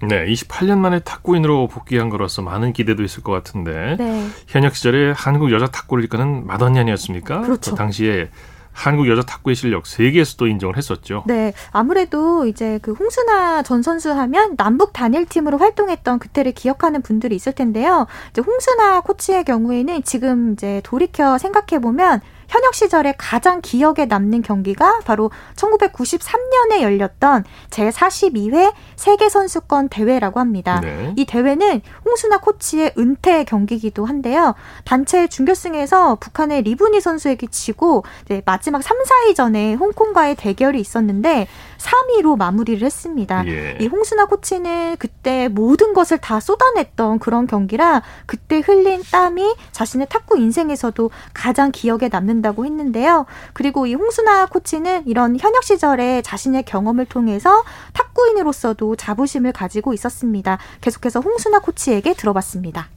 네, 0.00 0.26
28년 0.26 0.78
만에 0.78 1.00
탁구인으로 1.00 1.66
복귀한 1.68 2.08
거로서 2.08 2.42
많은 2.42 2.72
기대도 2.72 3.02
있을 3.02 3.22
것 3.22 3.32
같은데 3.32 3.96
네. 3.98 4.26
현역 4.46 4.76
시절에 4.76 5.12
한국 5.16 5.50
여자 5.52 5.66
탁구를 5.66 6.04
이끄는 6.04 6.46
마더니아니었습니까? 6.46 7.40
그렇죠. 7.40 7.72
그 7.72 7.76
당시에 7.76 8.30
한국 8.78 9.08
여자 9.08 9.22
탁구의 9.22 9.56
실력 9.56 9.88
세계에서도 9.88 10.46
인정을 10.46 10.76
했었죠. 10.76 11.24
네, 11.26 11.52
아무래도 11.72 12.46
이제 12.46 12.78
그 12.80 12.92
홍순아 12.92 13.64
전 13.64 13.82
선수 13.82 14.12
하면 14.12 14.54
남북 14.56 14.92
단일팀으로 14.92 15.58
활동했던 15.58 16.20
그때를 16.20 16.52
기억하는 16.52 17.02
분들이 17.02 17.34
있을 17.34 17.52
텐데요. 17.52 18.06
이제 18.30 18.40
홍순아 18.40 19.00
코치의 19.00 19.42
경우에는 19.44 20.04
지금 20.04 20.52
이제 20.52 20.80
돌이켜 20.84 21.38
생각해 21.38 21.80
보면 21.80 22.20
현역 22.48 22.74
시절에 22.74 23.14
가장 23.18 23.60
기억에 23.60 24.06
남는 24.08 24.42
경기가 24.42 25.00
바로 25.04 25.30
1993년에 25.56 26.80
열렸던 26.80 27.44
제42회 27.70 28.72
세계선수권 28.96 29.88
대회라고 29.90 30.40
합니다. 30.40 30.80
네. 30.80 31.12
이 31.16 31.24
대회는 31.24 31.82
홍순아 32.04 32.38
코치의 32.38 32.94
은퇴 32.98 33.44
경기이기도 33.44 34.06
한데요. 34.06 34.54
단체 34.84 35.26
준결승에서 35.28 36.16
북한의 36.16 36.62
리브니 36.62 37.00
선수에게 37.00 37.48
지고 37.50 38.04
마지막 38.44 38.82
3, 38.82 38.96
4위전에 38.98 39.78
홍콩과의 39.78 40.34
대결이 40.36 40.80
있었는데 40.80 41.46
3위로 41.78 42.36
마무리를 42.36 42.84
했습니다. 42.84 43.46
예. 43.46 43.78
이 43.80 43.86
홍순아 43.86 44.26
코치는 44.26 44.96
그때 44.98 45.48
모든 45.48 45.94
것을 45.94 46.18
다 46.18 46.40
쏟아냈던 46.40 47.18
그런 47.18 47.46
경기라 47.46 48.02
그때 48.26 48.60
흘린 48.60 49.02
땀이 49.10 49.54
자신의 49.72 50.08
탁구 50.10 50.38
인생에서도 50.38 51.10
가장 51.32 51.70
기억에 51.72 52.08
남는다고 52.10 52.64
했는데요. 52.64 53.26
그리고 53.52 53.86
이 53.86 53.94
홍순아 53.94 54.46
코치는 54.46 55.06
이런 55.06 55.38
현역 55.38 55.64
시절에 55.64 56.22
자신의 56.22 56.64
경험을 56.64 57.06
통해서 57.06 57.64
탁구인으로서도 57.92 58.96
자부심을 58.96 59.52
가지고 59.52 59.94
있었습니다. 59.94 60.58
계속해서 60.80 61.20
홍순아 61.20 61.60
코치에게 61.60 62.14
들어봤습니다. 62.14 62.88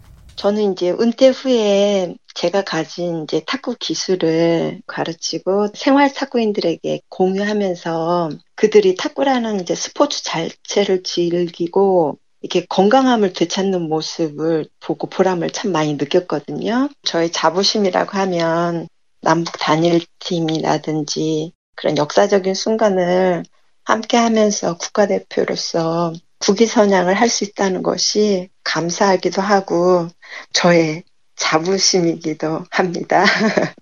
저는 0.41 0.71
이제 0.71 0.89
은퇴 0.89 1.27
후에 1.27 2.15
제가 2.33 2.63
가진 2.63 3.25
이제 3.25 3.43
탁구 3.45 3.75
기술을 3.79 4.81
가르치고 4.87 5.67
생활 5.75 6.11
탁구인들에게 6.11 7.01
공유하면서 7.09 8.31
그들이 8.55 8.95
탁구라는 8.95 9.59
이제 9.59 9.75
스포츠 9.75 10.23
자체를 10.23 11.03
즐기고 11.03 12.17
이렇게 12.41 12.65
건강함을 12.65 13.33
되찾는 13.33 13.87
모습을 13.87 14.65
보고 14.79 15.05
보람을 15.05 15.51
참 15.51 15.71
많이 15.71 15.93
느꼈거든요. 15.93 16.89
저의 17.03 17.31
자부심이라고 17.31 18.17
하면 18.17 18.87
남북 19.21 19.59
단일팀이라든지 19.59 21.53
그런 21.75 21.97
역사적인 21.99 22.55
순간을 22.55 23.43
함께 23.83 24.17
하면서 24.17 24.75
국가대표로서 24.75 26.13
국위선양을 26.41 27.13
할 27.15 27.29
수 27.29 27.43
있다는 27.45 27.83
것이 27.83 28.49
감사하기도 28.63 29.41
하고 29.41 30.07
저의 30.53 31.03
자부심이기도 31.35 32.65
합니다. 32.71 33.23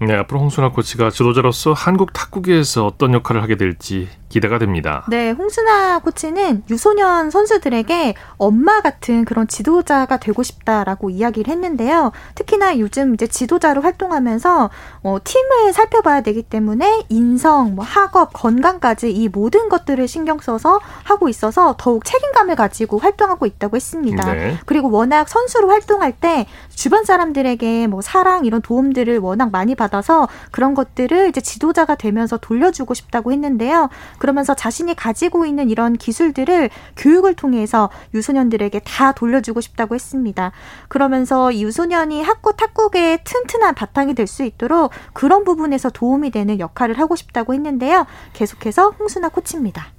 네, 0.00 0.14
앞으로 0.16 0.40
홍순아 0.40 0.70
코치가 0.70 1.10
지도자로서 1.10 1.72
한국 1.72 2.12
탁구계에서 2.12 2.84
어떤 2.86 3.14
역할을 3.14 3.42
하게 3.42 3.56
될지 3.56 4.08
기대가 4.28 4.58
됩니다. 4.58 5.04
네, 5.08 5.30
홍순아 5.30 6.00
코치는 6.00 6.64
유소년 6.68 7.30
선수들에게 7.30 8.14
엄마 8.36 8.80
같은 8.80 9.24
그런 9.24 9.46
지도자가 9.46 10.16
되고 10.16 10.42
싶다라고 10.42 11.10
이야기를 11.10 11.52
했는데요. 11.52 12.10
특히나 12.34 12.80
요즘 12.80 13.14
이제 13.14 13.28
지도자로 13.28 13.82
활동하면서 13.82 14.70
어, 15.04 15.18
팀을 15.22 15.72
살펴봐야 15.72 16.22
되기 16.22 16.42
때문에 16.42 17.04
인성, 17.08 17.76
뭐 17.76 17.84
학업, 17.84 18.32
건강까지 18.32 19.12
이 19.12 19.28
모든 19.28 19.68
것들을 19.68 20.08
신경 20.08 20.38
써서 20.40 20.80
하고 21.04 21.28
있어서 21.28 21.76
더욱 21.78 22.04
책임감을 22.04 22.56
가지고 22.56 22.98
활동하고 22.98 23.46
있다고 23.46 23.76
했습니다. 23.76 24.34
네. 24.34 24.58
그리고 24.66 24.90
워낙 24.90 25.28
선수로 25.28 25.68
활동할 25.68 26.10
때 26.10 26.46
주변 26.74 27.04
사람들에게 27.04 27.86
뭐 27.86 28.00
사랑 28.00 28.44
이런 28.44 28.60
도움들을 28.60 29.18
워낙 29.18 29.52
많이 29.52 29.76
받 29.76 29.83
아서 29.92 30.28
그런 30.50 30.74
것들을 30.74 31.28
이제 31.28 31.40
지도자가 31.40 31.94
되면서 31.94 32.36
돌려주고 32.36 32.94
싶다고 32.94 33.32
했는데요. 33.32 33.88
그러면서 34.18 34.54
자신이 34.54 34.94
가지고 34.94 35.46
있는 35.46 35.70
이런 35.70 35.94
기술들을 35.96 36.70
교육을 36.96 37.34
통해서 37.34 37.90
유소년들에게 38.12 38.80
다 38.80 39.12
돌려주고 39.12 39.60
싶다고 39.60 39.94
했습니다. 39.94 40.52
그러면서 40.88 41.50
이 41.50 41.64
유소년이 41.64 42.22
학구 42.22 42.54
탁구계의 42.56 43.20
튼튼한 43.24 43.74
바탕이 43.74 44.14
될 44.14 44.24
수 44.26 44.42
있도록 44.42 44.90
그런 45.12 45.44
부분에서 45.44 45.90
도움이 45.90 46.30
되는 46.30 46.58
역할을 46.58 46.98
하고 46.98 47.16
싶다고 47.16 47.54
했는데요. 47.54 48.06
계속해서 48.32 48.90
홍순아 48.90 49.28
코치입니다. 49.30 49.92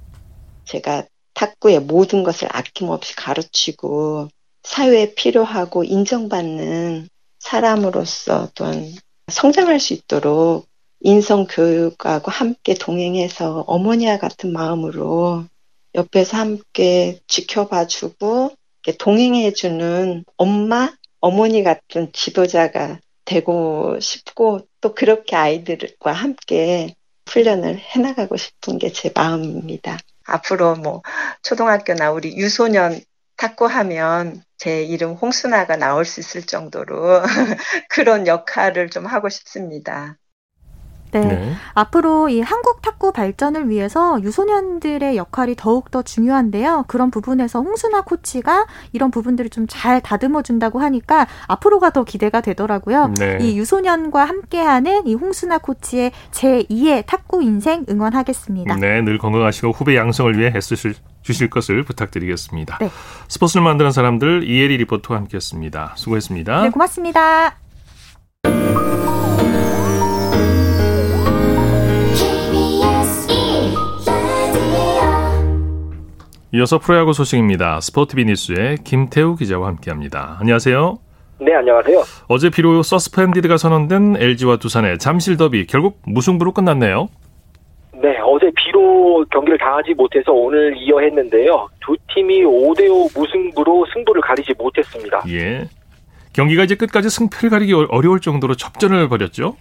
제가 0.64 1.04
탁구의 1.34 1.80
모든 1.80 2.22
것을 2.22 2.48
아낌없이 2.50 3.14
가르치고 3.16 4.28
사회에 4.62 5.14
필요하고 5.14 5.84
인정받는 5.84 7.08
사람으로서 7.38 8.48
또한 8.54 8.84
성장할 9.28 9.80
수 9.80 9.92
있도록 9.94 10.66
인성 11.00 11.46
교육하고 11.48 12.30
함께 12.30 12.74
동행해서 12.74 13.64
어머니와 13.66 14.18
같은 14.18 14.52
마음으로 14.52 15.44
옆에서 15.94 16.36
함께 16.36 17.20
지켜봐주고 17.26 18.52
동행해주는 18.98 20.24
엄마, 20.36 20.92
어머니 21.20 21.62
같은 21.64 22.10
지도자가 22.12 23.00
되고 23.24 23.98
싶고 24.00 24.60
또 24.80 24.94
그렇게 24.94 25.34
아이들과 25.34 26.12
함께 26.12 26.94
훈련을 27.28 27.78
해나가고 27.78 28.36
싶은 28.36 28.78
게 28.78 28.90
제 28.92 29.10
마음입니다. 29.14 29.98
앞으로 30.24 30.76
뭐 30.76 31.02
초등학교나 31.42 32.12
우리 32.12 32.36
유소년 32.36 33.00
탁구하면 33.36 34.42
제 34.58 34.82
이름 34.84 35.12
홍순아가 35.14 35.76
나올 35.76 36.04
수 36.04 36.20
있을 36.20 36.42
정도로 36.42 37.22
그런 37.90 38.26
역할을 38.26 38.90
좀 38.90 39.06
하고 39.06 39.28
싶습니다. 39.28 40.18
네. 41.12 41.20
네. 41.24 41.52
앞으로 41.74 42.28
이 42.28 42.40
한국 42.40 42.82
탁구 42.82 43.12
발전을 43.12 43.70
위해서 43.70 44.20
유소년들의 44.22 45.16
역할이 45.16 45.54
더욱더 45.56 46.02
중요한데요. 46.02 46.84
그런 46.88 47.10
부분에서 47.10 47.62
홍순아 47.62 48.02
코치가 48.02 48.66
이런 48.92 49.10
부분들을 49.10 49.50
좀 49.50 49.66
잘 49.68 50.00
다듬어 50.00 50.42
준다고 50.42 50.80
하니까 50.80 51.26
앞으로가 51.48 51.90
더 51.90 52.04
기대가 52.04 52.40
되더라고요. 52.40 53.12
네. 53.18 53.38
이 53.40 53.58
유소년과 53.58 54.24
함께하는 54.24 55.06
이 55.06 55.14
홍순아 55.14 55.58
코치의 55.58 56.12
제2의 56.32 57.04
탁구 57.06 57.42
인생 57.42 57.84
응원하겠습니다. 57.88 58.76
네, 58.76 59.02
늘 59.02 59.18
건강하시고 59.18 59.72
후배 59.72 59.96
양성을 59.96 60.36
위해 60.38 60.52
애쓰실 60.54 60.94
주실 61.26 61.50
것을 61.50 61.82
부탁드리겠습니다. 61.82 62.78
네. 62.78 62.88
스포츠를 63.28 63.62
만드는 63.62 63.90
사람들 63.90 64.48
이혜리 64.48 64.76
리포터와 64.78 65.18
함께했습니다. 65.20 65.94
수고했습니다. 65.96 66.62
네, 66.62 66.70
고맙습니다. 66.70 67.58
이어서 76.54 76.78
프로야구 76.78 77.12
소식입니다. 77.12 77.80
스포티비 77.80 78.24
뉴스의 78.24 78.78
김태우 78.84 79.34
기자와 79.34 79.66
함께합니다. 79.66 80.38
안녕하세요. 80.40 80.98
네, 81.40 81.54
안녕하세요. 81.54 82.02
어제 82.28 82.48
비로 82.48 82.82
서스펜디드가 82.82 83.58
선언된 83.58 84.16
LG와 84.16 84.56
두산의 84.56 84.98
잠실 84.98 85.36
더비 85.36 85.66
결국 85.66 86.00
무승부로 86.06 86.52
끝났네요. 86.52 87.08
네, 88.02 88.18
어제 88.22 88.50
비로 88.56 89.24
경기를 89.30 89.58
당하지 89.58 89.94
못해서 89.94 90.32
오늘 90.32 90.76
이어했는데요. 90.76 91.68
두 91.80 91.96
팀이 92.14 92.44
5대5 92.44 93.18
무승부로 93.18 93.86
승부를 93.92 94.20
가리지 94.22 94.52
못했습니다. 94.58 95.22
예. 95.28 95.64
경기가 96.32 96.64
이제 96.64 96.74
끝까지 96.74 97.08
승패를 97.08 97.50
가리기 97.50 97.72
어려울 97.72 98.20
정도로 98.20 98.54
접전을 98.54 99.08
벌였죠? 99.08 99.56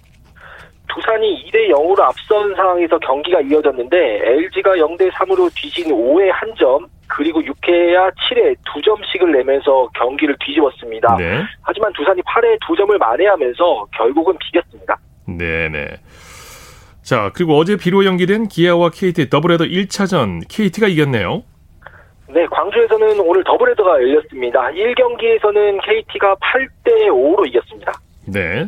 두산이 0.88 1.45
2대 1.45 1.69
0으로 1.69 2.00
앞선 2.02 2.54
상황에서 2.56 3.00
경기가 3.00 3.41
이어졌는데 3.41 3.98
LG가 4.24 4.71
0대 4.71 5.10
3으로 5.12 5.50
뒤진 5.56 5.91
5회 5.91 6.30
한 6.32 6.54
점, 6.58 6.88
그리고 7.08 7.41
6회야 7.41 8.12
7회 8.13 8.56
두 8.71 8.82
점씩을 8.82 9.32
내면서 9.32 9.89
경기를 9.95 10.36
뒤집었습니다. 10.45 11.15
네. 11.17 11.43
하지만 11.62 11.91
두산이 11.93 12.21
8회 12.21 12.58
두 12.67 12.76
점을 12.76 12.98
만회하면서 12.98 13.88
결국은 13.95 14.38
비겼습니다. 14.38 14.98
네네. 15.28 15.98
자, 17.06 17.32
그리고 17.36 17.56
어제 17.56 17.78
비로 17.78 18.04
연기된 18.04 18.48
기아와 18.48 18.89
KT 18.89 19.30
더블헤더 19.30 19.65
1차전 19.65 20.41
KT가 20.50 20.88
이겼네요. 20.88 21.44
네, 22.30 22.48
광주에서는 22.48 23.20
오늘 23.20 23.44
더블헤더가 23.44 23.91
열렸습니다. 24.02 24.60
1경기에서는 24.72 25.86
KT가 25.86 26.36
8대 26.36 27.10
5로 27.10 27.48
이겼습니다. 27.48 27.91
네. 28.26 28.65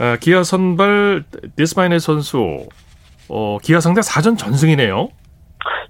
아, 0.00 0.16
기아 0.20 0.42
선발 0.42 1.22
디스파이네 1.56 2.00
선수 2.00 2.66
어, 3.28 3.58
기아 3.62 3.78
상대 3.78 4.00
4전 4.00 4.36
전승이네요. 4.36 5.08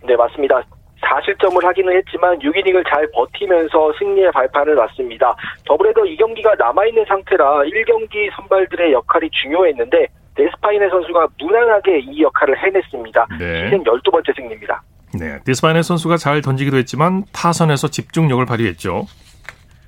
네, 0.07 0.15
맞습니다. 0.15 0.63
4실점을 1.01 1.65
하기는 1.65 1.97
했지만 1.97 2.39
6이닝을 2.39 2.85
잘 2.93 3.11
버티면서 3.13 3.95
승리의 3.99 4.31
발판을 4.33 4.75
놨습니다. 4.75 5.35
더블헤더 5.67 6.03
2경기가 6.03 6.59
남아있는 6.59 7.07
상태라 7.09 7.63
1경기 7.63 8.31
선발들의 8.37 8.93
역할이 8.93 9.31
중요했는데 9.31 10.07
데스파이네 10.35 10.88
선수가 10.88 11.29
무난하게 11.38 12.01
이 12.01 12.23
역할을 12.23 12.57
해냈습니다. 12.62 13.27
네. 13.38 13.64
시즌 13.66 13.85
12번째 13.85 14.35
승리입니다. 14.37 14.83
네, 15.18 15.38
데스파이네 15.45 15.83
선수가 15.83 16.16
잘 16.16 16.40
던지기도 16.40 16.79
했지만 16.79 17.25
타선에서 17.33 17.88
집중력을 17.88 18.45
발휘했죠. 18.47 19.07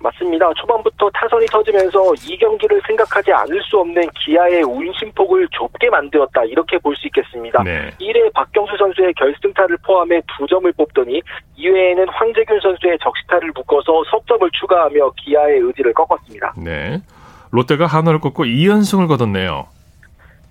맞습니다. 0.01 0.53
초반부터 0.55 1.09
타선이 1.15 1.47
터지면서 1.47 2.13
이 2.29 2.37
경기를 2.37 2.79
생각하지 2.87 3.33
않을 3.33 3.59
수 3.63 3.79
없는 3.79 4.03
기아의 4.23 4.63
운심폭을 4.63 5.49
좁게 5.51 5.89
만들었다. 5.89 6.45
이렇게 6.45 6.77
볼 6.77 6.95
수 6.97 7.07
있겠습니다. 7.07 7.63
네. 7.63 7.91
1회 7.99 8.31
박경수 8.35 8.77
선수의 8.77 9.15
결승타를 9.15 9.79
포함해 9.79 10.21
두 10.37 10.47
점을 10.47 10.71
뽑더니 10.73 11.23
2회에는 11.59 12.07
황재균 12.13 12.61
선수의 12.61 12.99
적시타를 13.03 13.51
묶어서 13.55 14.05
석점을 14.11 14.47
추가하며 14.61 15.13
기아의 15.17 15.61
의지를 15.61 15.95
꺾었습니다. 15.95 16.53
네. 16.59 17.01
롯데가 17.51 17.87
한화를 17.87 18.21
꺾고 18.21 18.45
2연승을 18.45 19.09
거뒀네요. 19.09 19.69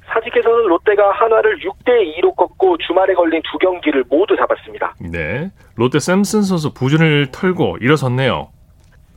사직에서는 0.07 0.67
롯데가 0.67 1.11
한화를 1.11 1.59
6대 1.59 2.17
2로 2.17 2.35
꺾고 2.35 2.77
주말에 2.77 3.13
걸린 3.13 3.41
두 3.51 3.57
경기를 3.57 4.03
모두 4.09 4.35
잡았습니다. 4.35 4.95
네. 4.99 5.51
롯데 5.75 5.99
샘슨 5.99 6.41
선수 6.43 6.73
부진을 6.73 7.31
털고 7.31 7.77
일어섰네요. 7.81 8.49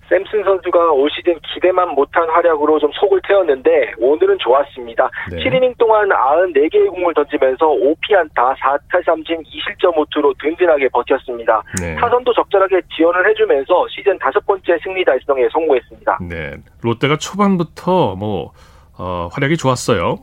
샘슨 0.09 0.45
선수가 0.45 0.93
올 0.93 1.11
시즌 1.11 1.37
기대만 1.53 1.89
못한 1.91 2.29
활약으로 2.31 2.79
좀 2.79 2.91
속을 2.93 3.21
태웠는데 3.27 3.95
오늘은 3.99 4.39
좋았습니다. 4.39 5.11
네. 5.33 5.39
7이닝 5.39 5.77
동안 5.79 6.09
94개의 6.09 6.89
공을 6.91 7.13
던지면서 7.15 7.67
5피안타 7.67 8.57
4타 8.57 9.05
3진 9.05 9.43
2실점5투로 9.45 10.39
든든하게 10.39 10.89
버텼습니다. 10.91 11.61
네. 11.81 11.97
타선도 11.97 12.33
적절하게 12.35 12.83
지원을 12.97 13.29
해주면서 13.31 13.87
시즌 13.91 14.17
다섯 14.19 14.45
번째 14.47 14.79
승리 14.85 15.05
달성에 15.05 15.49
성공했습니다. 15.51 16.19
네, 16.29 16.57
롯데가 16.83 17.17
초반부터 17.17 18.15
뭐 18.15 18.53
어, 18.97 19.29
활약이 19.33 19.57
좋았어요. 19.57 20.19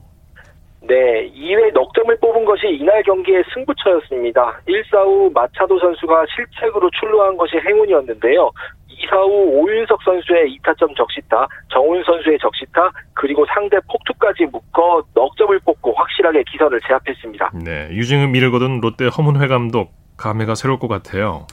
네, 0.86 1.32
2회 1.32 1.72
넉점을 1.74 2.18
뽑은 2.20 2.44
것이 2.44 2.68
이날 2.68 3.02
경기의 3.04 3.44
승부처였습니다. 3.54 4.60
1사 4.68 5.06
후 5.06 5.32
마차도 5.34 5.80
선수가 5.80 6.26
실책으로 6.36 6.90
출루한 7.00 7.38
것이 7.38 7.56
행운이었는데요. 7.58 8.52
2사 8.90 9.16
후 9.16 9.62
오윤석 9.62 10.04
선수의 10.04 10.58
2타점 10.58 10.96
적시타, 10.96 11.48
정훈 11.72 12.04
선수의 12.04 12.38
적시타, 12.40 12.92
그리고 13.14 13.46
상대 13.54 13.78
폭투까지 13.90 14.46
묶어 14.46 15.04
넉점을 15.14 15.58
뽑고 15.60 15.94
확실하게 15.94 16.44
기선을 16.52 16.82
제압했습니다. 16.86 17.52
네, 17.64 17.88
유징은 17.92 18.32
미를 18.32 18.52
거둔 18.52 18.82
롯데 18.82 19.08
허문회 19.08 19.48
감독 19.48 19.92
감회가 20.18 20.56
새로울 20.56 20.80
것 20.80 20.90
같아요. 20.90 21.48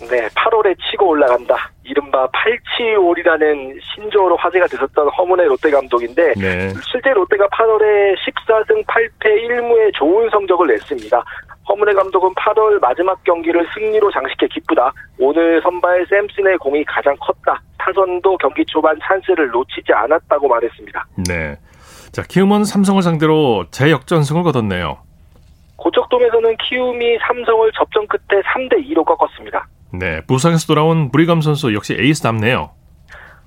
네, 0.00 0.28
8월에 0.28 0.76
치고 0.78 1.08
올라간다. 1.08 1.70
이른바 1.84 2.28
팔치올이라는 2.32 3.78
신조어로 3.94 4.36
화제가 4.36 4.66
됐었던 4.66 5.08
허문의 5.08 5.46
롯데 5.46 5.70
감독인데 5.70 6.34
네. 6.34 6.72
실제 6.90 7.10
롯데가 7.10 7.46
8월에 7.48 8.14
14승 8.18 8.84
8패 8.84 9.24
1무의 9.24 9.94
좋은 9.94 10.28
성적을 10.30 10.66
냈습니다. 10.66 11.24
허문의 11.68 11.94
감독은 11.94 12.34
8월 12.34 12.80
마지막 12.80 13.22
경기를 13.24 13.66
승리로 13.74 14.10
장식해 14.12 14.48
기쁘다. 14.48 14.92
오늘 15.18 15.60
선발 15.62 16.06
샘슨의 16.08 16.58
공이 16.58 16.84
가장 16.84 17.16
컸다. 17.20 17.60
타선도 17.78 18.36
경기 18.38 18.64
초반 18.66 18.96
찬스를 19.02 19.48
놓치지 19.50 19.92
않았다고 19.92 20.48
말했습니다. 20.48 21.06
네. 21.28 21.56
자, 22.12 22.22
키움은 22.22 22.64
삼성을 22.64 23.02
상대로 23.02 23.64
재역전승을 23.70 24.42
거뒀네요. 24.42 24.98
고척돔에서는 25.76 26.56
키움이 26.56 27.18
삼성을 27.26 27.70
접전 27.72 28.06
끝에 28.06 28.40
3대 28.42 28.88
2로 28.90 29.04
꺾었습니다. 29.04 29.66
네, 29.92 30.20
부상에서 30.26 30.66
돌아온 30.66 31.10
브리감 31.10 31.40
선수 31.40 31.74
역시 31.74 31.96
에이스답네요. 31.98 32.70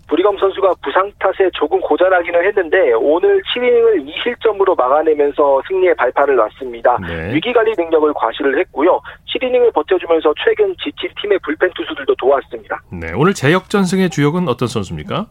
브리검 0.08 0.40
선수가 0.40 0.74
부상 0.84 1.12
탓에 1.20 1.52
조금 1.54 1.80
고전하기는 1.82 2.44
했는데 2.48 2.94
오늘 2.94 3.40
7이닝을 3.44 4.08
2실점으로 4.10 4.76
막아내면서 4.76 5.62
승리의 5.68 5.94
발판을 5.98 6.36
놨습니다. 6.36 6.98
네. 7.08 7.36
위기관리 7.36 7.74
능력을 7.78 8.12
과시를 8.16 8.58
했고요. 8.60 9.00
7이닝을 9.28 9.72
버텨주면서 9.72 10.34
최근 10.44 10.76
지친 10.84 11.12
팀의 11.22 11.38
불펜 11.44 11.70
투수들도 11.76 12.16
도왔습니다. 12.16 12.82
네, 12.92 13.12
오늘 13.16 13.36
재역전승의 13.36 14.10
주역은 14.10 14.48
어떤 14.48 14.68
선수입니까? 14.68 15.28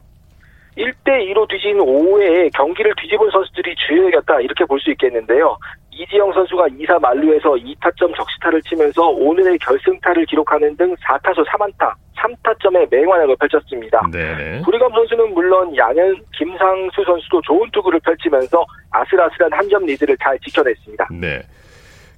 1대2로 0.76 1.48
뒤진 1.48 1.78
5회에 1.78 2.52
경기를 2.54 2.94
뒤집은 3.00 3.30
선수들이 3.32 3.74
주역이었다 3.88 4.40
이렇게 4.42 4.64
볼 4.64 4.78
수 4.78 4.92
있겠는데요. 4.92 5.58
이지영 5.98 6.32
선수가 6.32 6.66
2사 6.68 7.00
만루에서 7.00 7.50
2타점 7.54 8.14
적시타를 8.16 8.62
치면서 8.62 9.08
오늘의 9.08 9.58
결승타를 9.58 10.26
기록하는 10.26 10.76
등 10.76 10.94
4타수 10.94 11.44
3안타, 11.46 11.92
3타점의 12.16 12.88
맹활약을 12.90 13.36
펼쳤습니다. 13.40 14.00
네네. 14.12 14.60
브리검 14.64 14.92
선수는 14.92 15.34
물론 15.34 15.76
양현, 15.76 16.16
김상수 16.36 17.02
선수도 17.04 17.40
좋은 17.42 17.68
투구를 17.72 17.98
펼치면서 18.00 18.64
아슬아슬한 18.90 19.52
한 19.52 19.68
점 19.68 19.84
리드를 19.84 20.16
잘 20.22 20.38
지켜냈습니다. 20.46 21.08
네. 21.20 21.42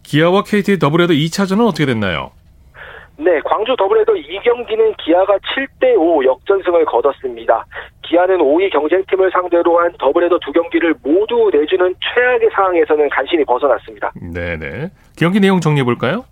기아와 0.02 0.42
KT 0.44 0.78
더블헤더 0.78 1.14
2차전은 1.14 1.66
어떻게 1.66 1.86
됐나요? 1.86 2.30
네, 3.20 3.38
광주 3.44 3.76
더블헤더 3.76 4.14
2경기는 4.14 4.96
기아가 4.96 5.36
7대5 5.38 6.24
역전승을 6.24 6.86
거뒀습니다. 6.86 7.66
기아는 8.02 8.38
5위 8.38 8.72
경쟁팀을 8.72 9.30
상대로 9.30 9.78
한 9.78 9.92
더블헤더 9.98 10.38
두 10.38 10.50
경기를 10.52 10.94
모두 11.02 11.50
내주는 11.52 11.94
최악의 12.00 12.48
상황에서는 12.54 13.10
간신히 13.10 13.44
벗어났습니다. 13.44 14.10
네네. 14.32 14.90
경기 15.18 15.38
내용 15.38 15.60
정리해볼까요? 15.60 16.24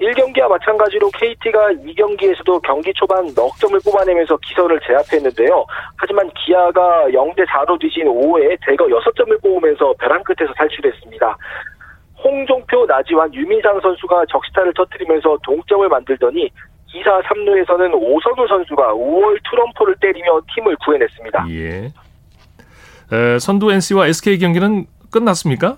1경기와 0.00 0.48
마찬가지로 0.48 1.10
KT가 1.10 1.72
2경기에서도 1.72 2.62
경기 2.62 2.90
초반 2.94 3.26
넉 3.34 3.54
점을 3.58 3.78
뽑아내면서 3.84 4.38
기선을 4.38 4.80
제압했는데요. 4.86 5.66
하지만 5.96 6.30
기아가 6.30 7.04
0대4로 7.08 7.78
뒤진 7.80 8.06
5회에 8.06 8.56
대거 8.64 8.86
6점을 8.86 9.42
뽑으면서 9.42 9.92
벼랑 9.98 10.22
끝에서 10.22 10.54
탈출했습니다. 10.54 11.36
홍종표, 12.22 12.84
나지완, 12.86 13.32
유민상 13.34 13.80
선수가 13.80 14.26
적시타를 14.30 14.72
터뜨리면서 14.74 15.38
동점을 15.42 15.88
만들더니 15.88 16.50
2사 16.94 17.22
3루에서는 17.22 17.94
오선우 17.94 18.46
선수가 18.48 18.94
5월 18.94 19.38
투럼포를 19.44 19.94
때리며 20.00 20.40
팀을 20.54 20.76
구해냈습니다. 20.84 21.46
예. 21.50 21.92
에, 23.12 23.38
선두 23.38 23.70
NC와 23.72 24.08
SK 24.08 24.38
경기는 24.38 24.86
끝났습니까? 25.10 25.76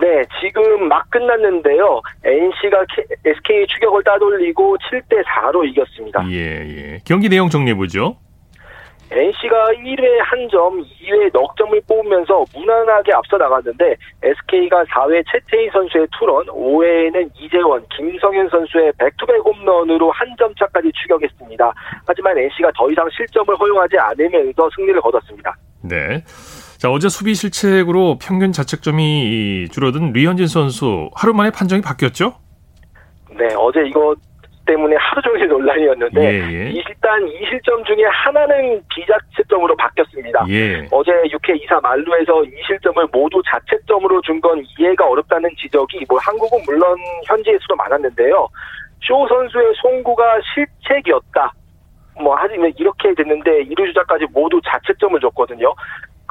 네, 0.00 0.24
지금 0.40 0.88
막 0.88 1.08
끝났는데요. 1.10 2.00
NC가 2.24 2.84
SK 3.24 3.66
추격을 3.66 4.02
따돌리고 4.04 4.76
7대 4.78 5.22
4로 5.24 5.68
이겼습니다. 5.68 6.24
예, 6.30 6.36
예. 6.36 7.00
경기 7.04 7.28
내용 7.28 7.50
정리해 7.50 7.76
보죠. 7.76 8.16
NC가 9.14 9.66
1회 9.84 10.18
한 10.24 10.48
점, 10.48 10.80
2회 10.82 11.30
넉 11.32 11.54
점을 11.56 11.78
뽑으면서 11.86 12.44
무난하게 12.54 13.12
앞서 13.12 13.36
나갔는데 13.36 13.94
SK가 14.22 14.84
4회 14.84 15.22
채태인 15.30 15.68
선수의 15.70 16.06
투런, 16.18 16.46
5회에는 16.46 17.30
이재원, 17.38 17.84
김성현 17.94 18.48
선수의 18.48 18.92
back-to-back 18.98 19.36
홈런으로 19.44 20.10
한 20.12 20.32
점 20.38 20.52
차까지 20.58 20.90
추격했습니다. 21.02 21.72
하지만 22.06 22.38
NC가 22.38 22.70
더 22.74 22.90
이상 22.90 23.06
실점을 23.14 23.54
허용하지 23.54 23.98
않으면서 23.98 24.70
승리를 24.74 24.98
거뒀습니다. 25.02 25.54
네. 25.82 26.24
자, 26.78 26.90
어제 26.90 27.08
수비 27.10 27.34
실책으로 27.34 28.16
평균 28.20 28.50
자책점이 28.50 29.68
줄어든 29.70 30.12
류현진 30.14 30.46
선수 30.46 31.10
하루 31.14 31.34
만에 31.34 31.50
판정이 31.50 31.82
바뀌었죠? 31.82 32.34
네, 33.38 33.54
어제 33.58 33.80
이거 33.86 34.14
때문에 34.72 34.96
하루 34.98 35.20
종일 35.22 35.48
논란이었는데 35.48 36.20
예, 36.22 36.38
예. 36.52 36.70
일단 36.70 37.28
이 37.28 37.44
실점 37.48 37.84
중에 37.84 38.04
하나는 38.10 38.80
비자책점으로 38.88 39.76
바뀌었습니다. 39.76 40.46
예. 40.48 40.86
어제 40.90 41.12
6회 41.12 41.62
2사 41.62 41.80
만루에서 41.82 42.44
이 42.44 42.50
실점을 42.66 43.06
모두 43.12 43.42
자책점으로 43.50 44.20
준 44.22 44.42
건 44.42 44.64
이해가 44.76 45.06
어렵다는 45.06 45.48
지적이 45.56 46.04
뭐 46.08 46.18
한국은 46.18 46.58
물론 46.66 46.98
현지에서도 47.26 47.76
많았는데요. 47.76 48.48
쇼 49.02 49.24
선수의 49.28 49.72
송구가 49.80 50.40
실책이었다. 50.54 51.52
뭐 52.20 52.34
하지만 52.36 52.72
이렇게 52.76 53.14
됐는데 53.14 53.62
이루 53.62 53.86
주자까지 53.86 54.26
모두 54.32 54.60
자책점을 54.66 55.20
줬거든요. 55.20 55.72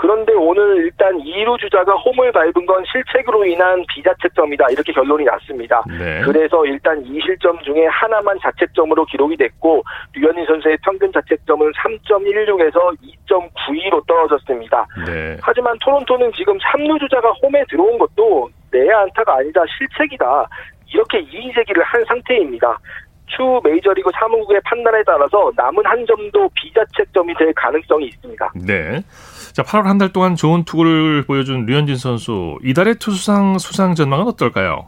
그런데 0.01 0.33
오늘 0.33 0.77
일단 0.77 1.15
2루 1.19 1.59
주자가 1.59 1.93
홈을 1.93 2.31
밟은 2.31 2.65
건 2.65 2.83
실책으로 2.91 3.45
인한 3.45 3.85
비자책점이다 3.87 4.65
이렇게 4.71 4.91
결론이 4.91 5.23
났습니다. 5.25 5.83
네. 5.87 6.21
그래서 6.25 6.65
일단 6.65 7.03
2실점 7.03 7.63
중에 7.63 7.85
하나만 7.85 8.39
자책점으로 8.41 9.05
기록이 9.05 9.37
됐고 9.37 9.83
류현진 10.15 10.47
선수의 10.47 10.79
평균 10.83 11.11
자책점은 11.13 11.71
3.16에서 11.73 12.97
2.92로 13.29 14.03
떨어졌습니다. 14.07 14.87
네. 15.05 15.37
하지만 15.39 15.77
토론토는 15.83 16.31
지금 16.33 16.57
3루 16.57 16.99
주자가 16.99 17.31
홈에 17.43 17.63
들어온 17.69 17.99
것도 17.99 18.49
내 18.71 18.89
안타가 18.91 19.35
아니다 19.35 19.61
실책이다 19.77 20.47
이렇게 20.91 21.19
이의 21.19 21.53
제기를 21.53 21.83
한 21.83 22.03
상태입니다. 22.05 22.75
추 23.27 23.61
메이저리그 23.63 24.09
사무국의 24.19 24.61
판단에 24.65 25.03
따라서 25.05 25.51
남은 25.55 25.85
한 25.85 26.05
점도 26.05 26.49
비자책점이 26.55 27.33
될 27.35 27.53
가능성이 27.53 28.07
있습니다. 28.07 28.51
네. 28.65 29.01
자, 29.53 29.63
8월 29.63 29.83
한 29.83 29.97
달 29.97 30.13
동안 30.13 30.35
좋은 30.35 30.63
투구를 30.63 31.23
보여준 31.25 31.65
류현진 31.65 31.95
선수 31.97 32.57
이달의 32.63 32.95
투수상 32.95 33.57
수상 33.59 33.95
전망은 33.95 34.25
어떨까요? 34.27 34.87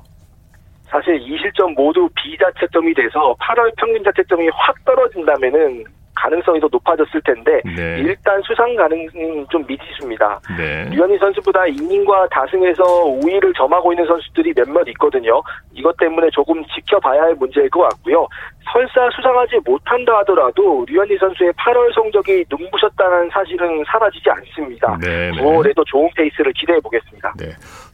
사실 0.85 1.19
이 1.21 1.37
실점 1.37 1.73
모두 1.73 2.07
비자책점이 2.15 2.93
돼서 2.93 3.35
8월 3.39 3.73
평균 3.77 4.03
자책점이 4.03 4.47
확 4.53 4.75
떨어진다면은 4.85 5.83
가능성이 6.15 6.59
더 6.59 6.67
높아졌을 6.71 7.21
텐데 7.21 7.61
네. 7.65 7.99
일단 7.99 8.41
수상 8.43 8.75
가능성이 8.75 9.45
좀 9.49 9.65
미지수입니다. 9.67 10.39
네. 10.57 10.89
류현희 10.91 11.17
선수보다 11.17 11.65
이닝과 11.67 12.27
다승에서 12.29 12.83
우위를 12.83 13.53
점하고 13.53 13.93
있는 13.93 14.05
선수들이 14.05 14.53
몇몇 14.55 14.87
있거든요. 14.89 15.41
이것 15.73 15.95
때문에 15.97 16.29
조금 16.31 16.63
지켜봐야 16.65 17.23
할 17.23 17.35
문제일 17.35 17.69
것 17.69 17.81
같고요. 17.81 18.27
설사 18.71 19.09
수상하지 19.15 19.59
못한다 19.65 20.17
하더라도 20.19 20.85
류현희 20.87 21.17
선수의 21.17 21.51
8월 21.53 21.93
성적이 21.93 22.45
눈부셨다는 22.49 23.29
사실은 23.31 23.83
사라지지 23.85 24.29
않습니다. 24.29 24.97
네, 25.01 25.31
9월에도 25.31 25.85
좋은 25.85 26.09
페이스를 26.15 26.53
기대해 26.53 26.79
보겠습니다. 26.79 27.33
네. 27.37 27.49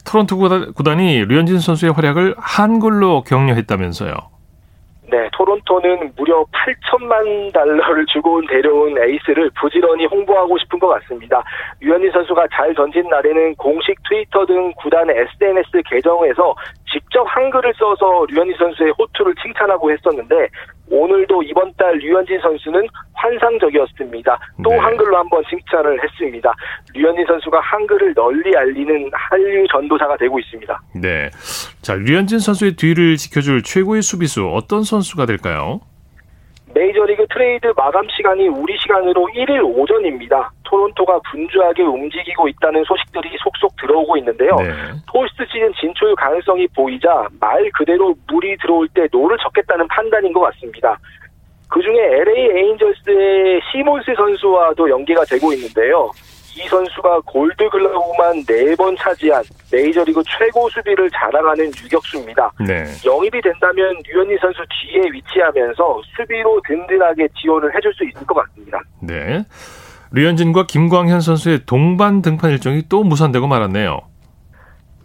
토론토 0.06 0.36
구단이 0.74 1.24
류현진 1.26 1.58
선수의 1.58 1.92
활약을 1.92 2.34
한글로 2.38 3.22
격려했다면서요. 3.22 4.39
네, 5.10 5.28
토론토는 5.32 6.12
무려 6.16 6.44
8천만 6.52 7.52
달러를 7.52 8.06
주고 8.06 8.40
데려온 8.46 8.96
에이스를 8.96 9.50
부지런히 9.60 10.06
홍보하고 10.06 10.56
싶은 10.58 10.78
것 10.78 10.88
같습니다. 10.88 11.42
유현진 11.82 12.12
선수가 12.12 12.46
잘 12.52 12.72
던진 12.74 13.08
날에는 13.08 13.56
공식 13.56 13.96
트위터 14.08 14.46
등 14.46 14.72
구단의 14.76 15.16
SNS 15.16 15.82
계정에서 15.86 16.54
직접 16.92 17.24
한글을 17.24 17.74
써서 17.76 18.24
류현진 18.30 18.56
선수의 18.56 18.92
호투를 18.98 19.34
칭찬하고 19.42 19.90
했었는데 19.90 20.48
오늘도 20.90 21.42
이번 21.44 21.72
달 21.74 21.96
류현진 21.98 22.40
선수는 22.40 22.86
환상적이었습니다. 23.14 24.38
또 24.62 24.70
네. 24.70 24.76
한글로 24.76 25.16
한번 25.16 25.42
칭찬을 25.48 26.02
했습니다. 26.02 26.52
류현진 26.94 27.26
선수가 27.26 27.60
한글을 27.60 28.14
널리 28.14 28.56
알리는 28.56 29.10
한류 29.12 29.66
전도사가 29.68 30.16
되고 30.16 30.38
있습니다. 30.38 30.80
네. 31.00 31.30
자, 31.82 31.94
류현진 31.94 32.40
선수의 32.40 32.76
뒤를 32.76 33.16
지켜줄 33.16 33.62
최고의 33.62 34.02
수비수 34.02 34.46
어떤 34.48 34.82
선수가 34.82 35.26
될까요? 35.26 35.80
메이저리그 36.74 37.26
트레이드 37.32 37.72
마감 37.76 38.06
시간이 38.08 38.46
우리 38.48 38.76
시간으로 38.78 39.28
1일 39.34 39.64
오전입니다. 39.64 40.52
토론토가 40.64 41.18
분주하게 41.30 41.82
움직이고 41.82 42.46
있다는 42.48 42.84
소식들이 42.84 43.28
속속 43.42 43.74
들어오고 43.80 44.16
있는데요. 44.18 44.54
네. 44.56 44.70
포스트 45.10 45.44
시즌 45.50 45.72
진출 45.80 46.14
가능성이 46.14 46.68
보이자 46.68 47.26
말 47.40 47.68
그대로 47.72 48.14
물이 48.28 48.56
들어올 48.58 48.86
때 48.88 49.08
노를 49.10 49.36
젓겠다는 49.38 49.88
판단인 49.88 50.32
것 50.32 50.40
같습니다. 50.40 50.96
그 51.68 51.80
중에 51.82 51.96
LA 51.96 52.50
에인절스의 52.56 53.60
시몬스 53.72 54.14
선수와도 54.16 54.90
연계가 54.90 55.24
되고 55.24 55.52
있는데요. 55.52 56.10
이 56.56 56.66
선수가 56.68 57.20
골드글러브만 57.26 58.44
4번 58.44 58.96
차지한 58.98 59.42
메이저리그 59.72 60.22
최고 60.26 60.68
수비를 60.70 61.08
자랑하는 61.10 61.66
유격수입니다. 61.66 62.52
네. 62.66 62.84
영입이 63.04 63.40
된다면 63.40 63.94
류현진 64.04 64.36
선수 64.40 64.62
뒤에 64.68 65.02
위치하면서 65.12 66.02
수비로 66.16 66.60
든든하게 66.66 67.28
지원을 67.40 67.74
해줄 67.74 67.92
수 67.94 68.04
있을 68.04 68.26
것 68.26 68.34
같습니다. 68.34 68.80
네. 69.00 69.44
류현진과 70.12 70.66
김광현 70.66 71.20
선수의 71.20 71.66
동반 71.66 72.20
등판 72.20 72.50
일정이 72.50 72.82
또 72.88 73.04
무산되고 73.04 73.46
말았네요. 73.46 74.09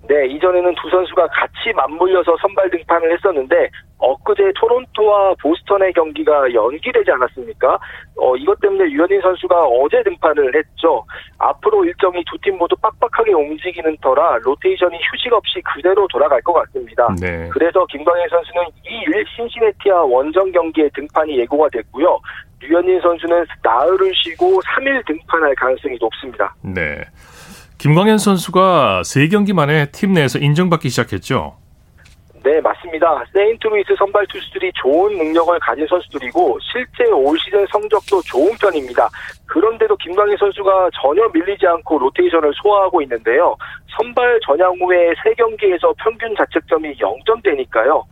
네, 0.07 0.27
이전에는 0.27 0.75
두 0.81 0.89
선수가 0.89 1.27
같이 1.27 1.73
맞물려서 1.75 2.37
선발 2.41 2.69
등판을 2.69 3.11
했었는데 3.13 3.69
엊그제 3.97 4.51
토론토와 4.59 5.33
보스턴의 5.41 5.93
경기가 5.93 6.53
연기되지 6.53 7.09
않았습니까? 7.11 7.79
어, 8.17 8.35
이것 8.35 8.59
때문에 8.59 8.91
유현진 8.91 9.21
선수가 9.21 9.63
어제 9.65 10.03
등판을 10.03 10.53
했죠. 10.55 11.03
앞으로 11.39 11.85
일정이 11.85 12.23
두 12.25 12.37
팀 12.45 12.57
모두 12.57 12.75
빡빡하게 12.75 13.33
움직이는 13.33 13.97
터라 14.01 14.37
로테이션이 14.43 14.97
휴식 15.11 15.33
없이 15.33 15.59
그대로 15.73 16.07
돌아갈 16.07 16.39
것 16.41 16.53
같습니다. 16.53 17.07
네. 17.19 17.49
그래서 17.51 17.85
김광현 17.87 18.29
선수는 18.29 18.63
2일 18.85 19.25
신시내티와 19.35 20.03
원정 20.03 20.51
경기에 20.51 20.89
등판이 20.93 21.39
예고가 21.39 21.69
됐고요. 21.71 22.19
류현진 22.61 23.01
선수는 23.01 23.45
나흘을 23.63 24.11
쉬고 24.15 24.59
3일 24.61 25.05
등판할 25.07 25.55
가능성이 25.55 25.97
높습니다. 25.99 26.53
네. 26.61 27.01
김광현 27.77 28.17
선수가 28.17 29.01
3경기 29.03 29.53
만에 29.53 29.91
팀 29.91 30.13
내에서 30.13 30.39
인정받기 30.39 30.89
시작했죠. 30.89 31.57
네, 32.43 32.61
맞습니다. 32.61 33.23
세인트루이스 33.33 33.95
선발 33.97 34.27
투수들이 34.27 34.71
좋은 34.75 35.17
능력을 35.17 35.57
가진 35.59 35.85
선수들이고 35.87 36.59
실제 36.61 37.11
올 37.11 37.35
시즌 37.39 37.65
성적도 37.71 38.21
좋은 38.21 38.55
편입니다. 38.61 39.09
그런데도 39.47 39.95
김광현 39.97 40.37
선수가 40.37 40.89
전혀 41.01 41.27
밀리지 41.33 41.65
않고 41.65 41.97
로테이션을 41.97 42.51
소화하고 42.61 43.01
있는데요. 43.01 43.55
선발 43.97 44.39
전향 44.45 44.73
후에 44.79 45.13
3경기에서 45.13 45.95
평균 45.97 46.35
자책점이 46.35 46.95
0점대니까요. 46.97 48.03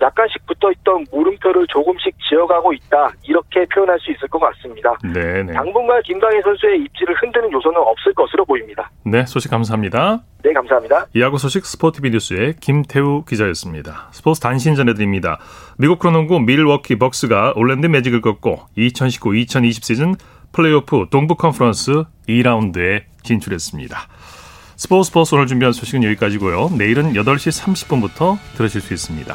약간씩 0.00 0.46
붙어 0.46 0.70
있던 0.72 1.06
물음표를 1.12 1.66
조금씩 1.68 2.14
지워가고 2.28 2.72
있다 2.72 3.12
이렇게 3.22 3.64
표현할 3.66 3.98
수 4.00 4.10
있을 4.12 4.28
것 4.28 4.38
같습니다. 4.38 4.96
네. 5.02 5.44
당분간 5.52 6.02
김광현 6.02 6.42
선수의 6.42 6.82
입지를 6.82 7.14
흔드는 7.14 7.50
요소는 7.52 7.78
없을 7.80 8.12
것으로 8.14 8.44
보입니다. 8.44 8.90
네, 9.04 9.24
소식 9.26 9.50
감사합니다. 9.50 10.22
네, 10.42 10.52
감사합니다. 10.52 11.06
이하고 11.14 11.38
소식 11.38 11.64
스포티비 11.64 12.10
뉴스의 12.10 12.56
김태우 12.60 13.24
기자였습니다. 13.24 14.08
스포츠 14.12 14.40
단신 14.40 14.74
전해드립니다. 14.74 15.38
미국 15.78 15.98
프로농구 15.98 16.40
밀워키 16.40 16.98
벅스가 16.98 17.54
올랜도 17.56 17.86
매직을 17.86 18.20
꺾고 18.20 18.60
2019-2020 18.76 19.82
시즌 19.82 20.14
플레이오프 20.52 21.06
동부 21.10 21.36
컨퍼런스 21.36 22.04
2라운드에 22.28 23.04
진출했습니다. 23.22 23.98
스포츠 24.76 25.08
스포츠 25.08 25.34
오늘 25.34 25.46
준비한 25.46 25.72
소식은 25.72 26.04
여기까지고요. 26.04 26.70
내일은 26.76 27.14
8시 27.14 27.64
30분부터 27.64 28.36
들으실 28.56 28.82
수 28.82 28.92
있습니다. 28.92 29.34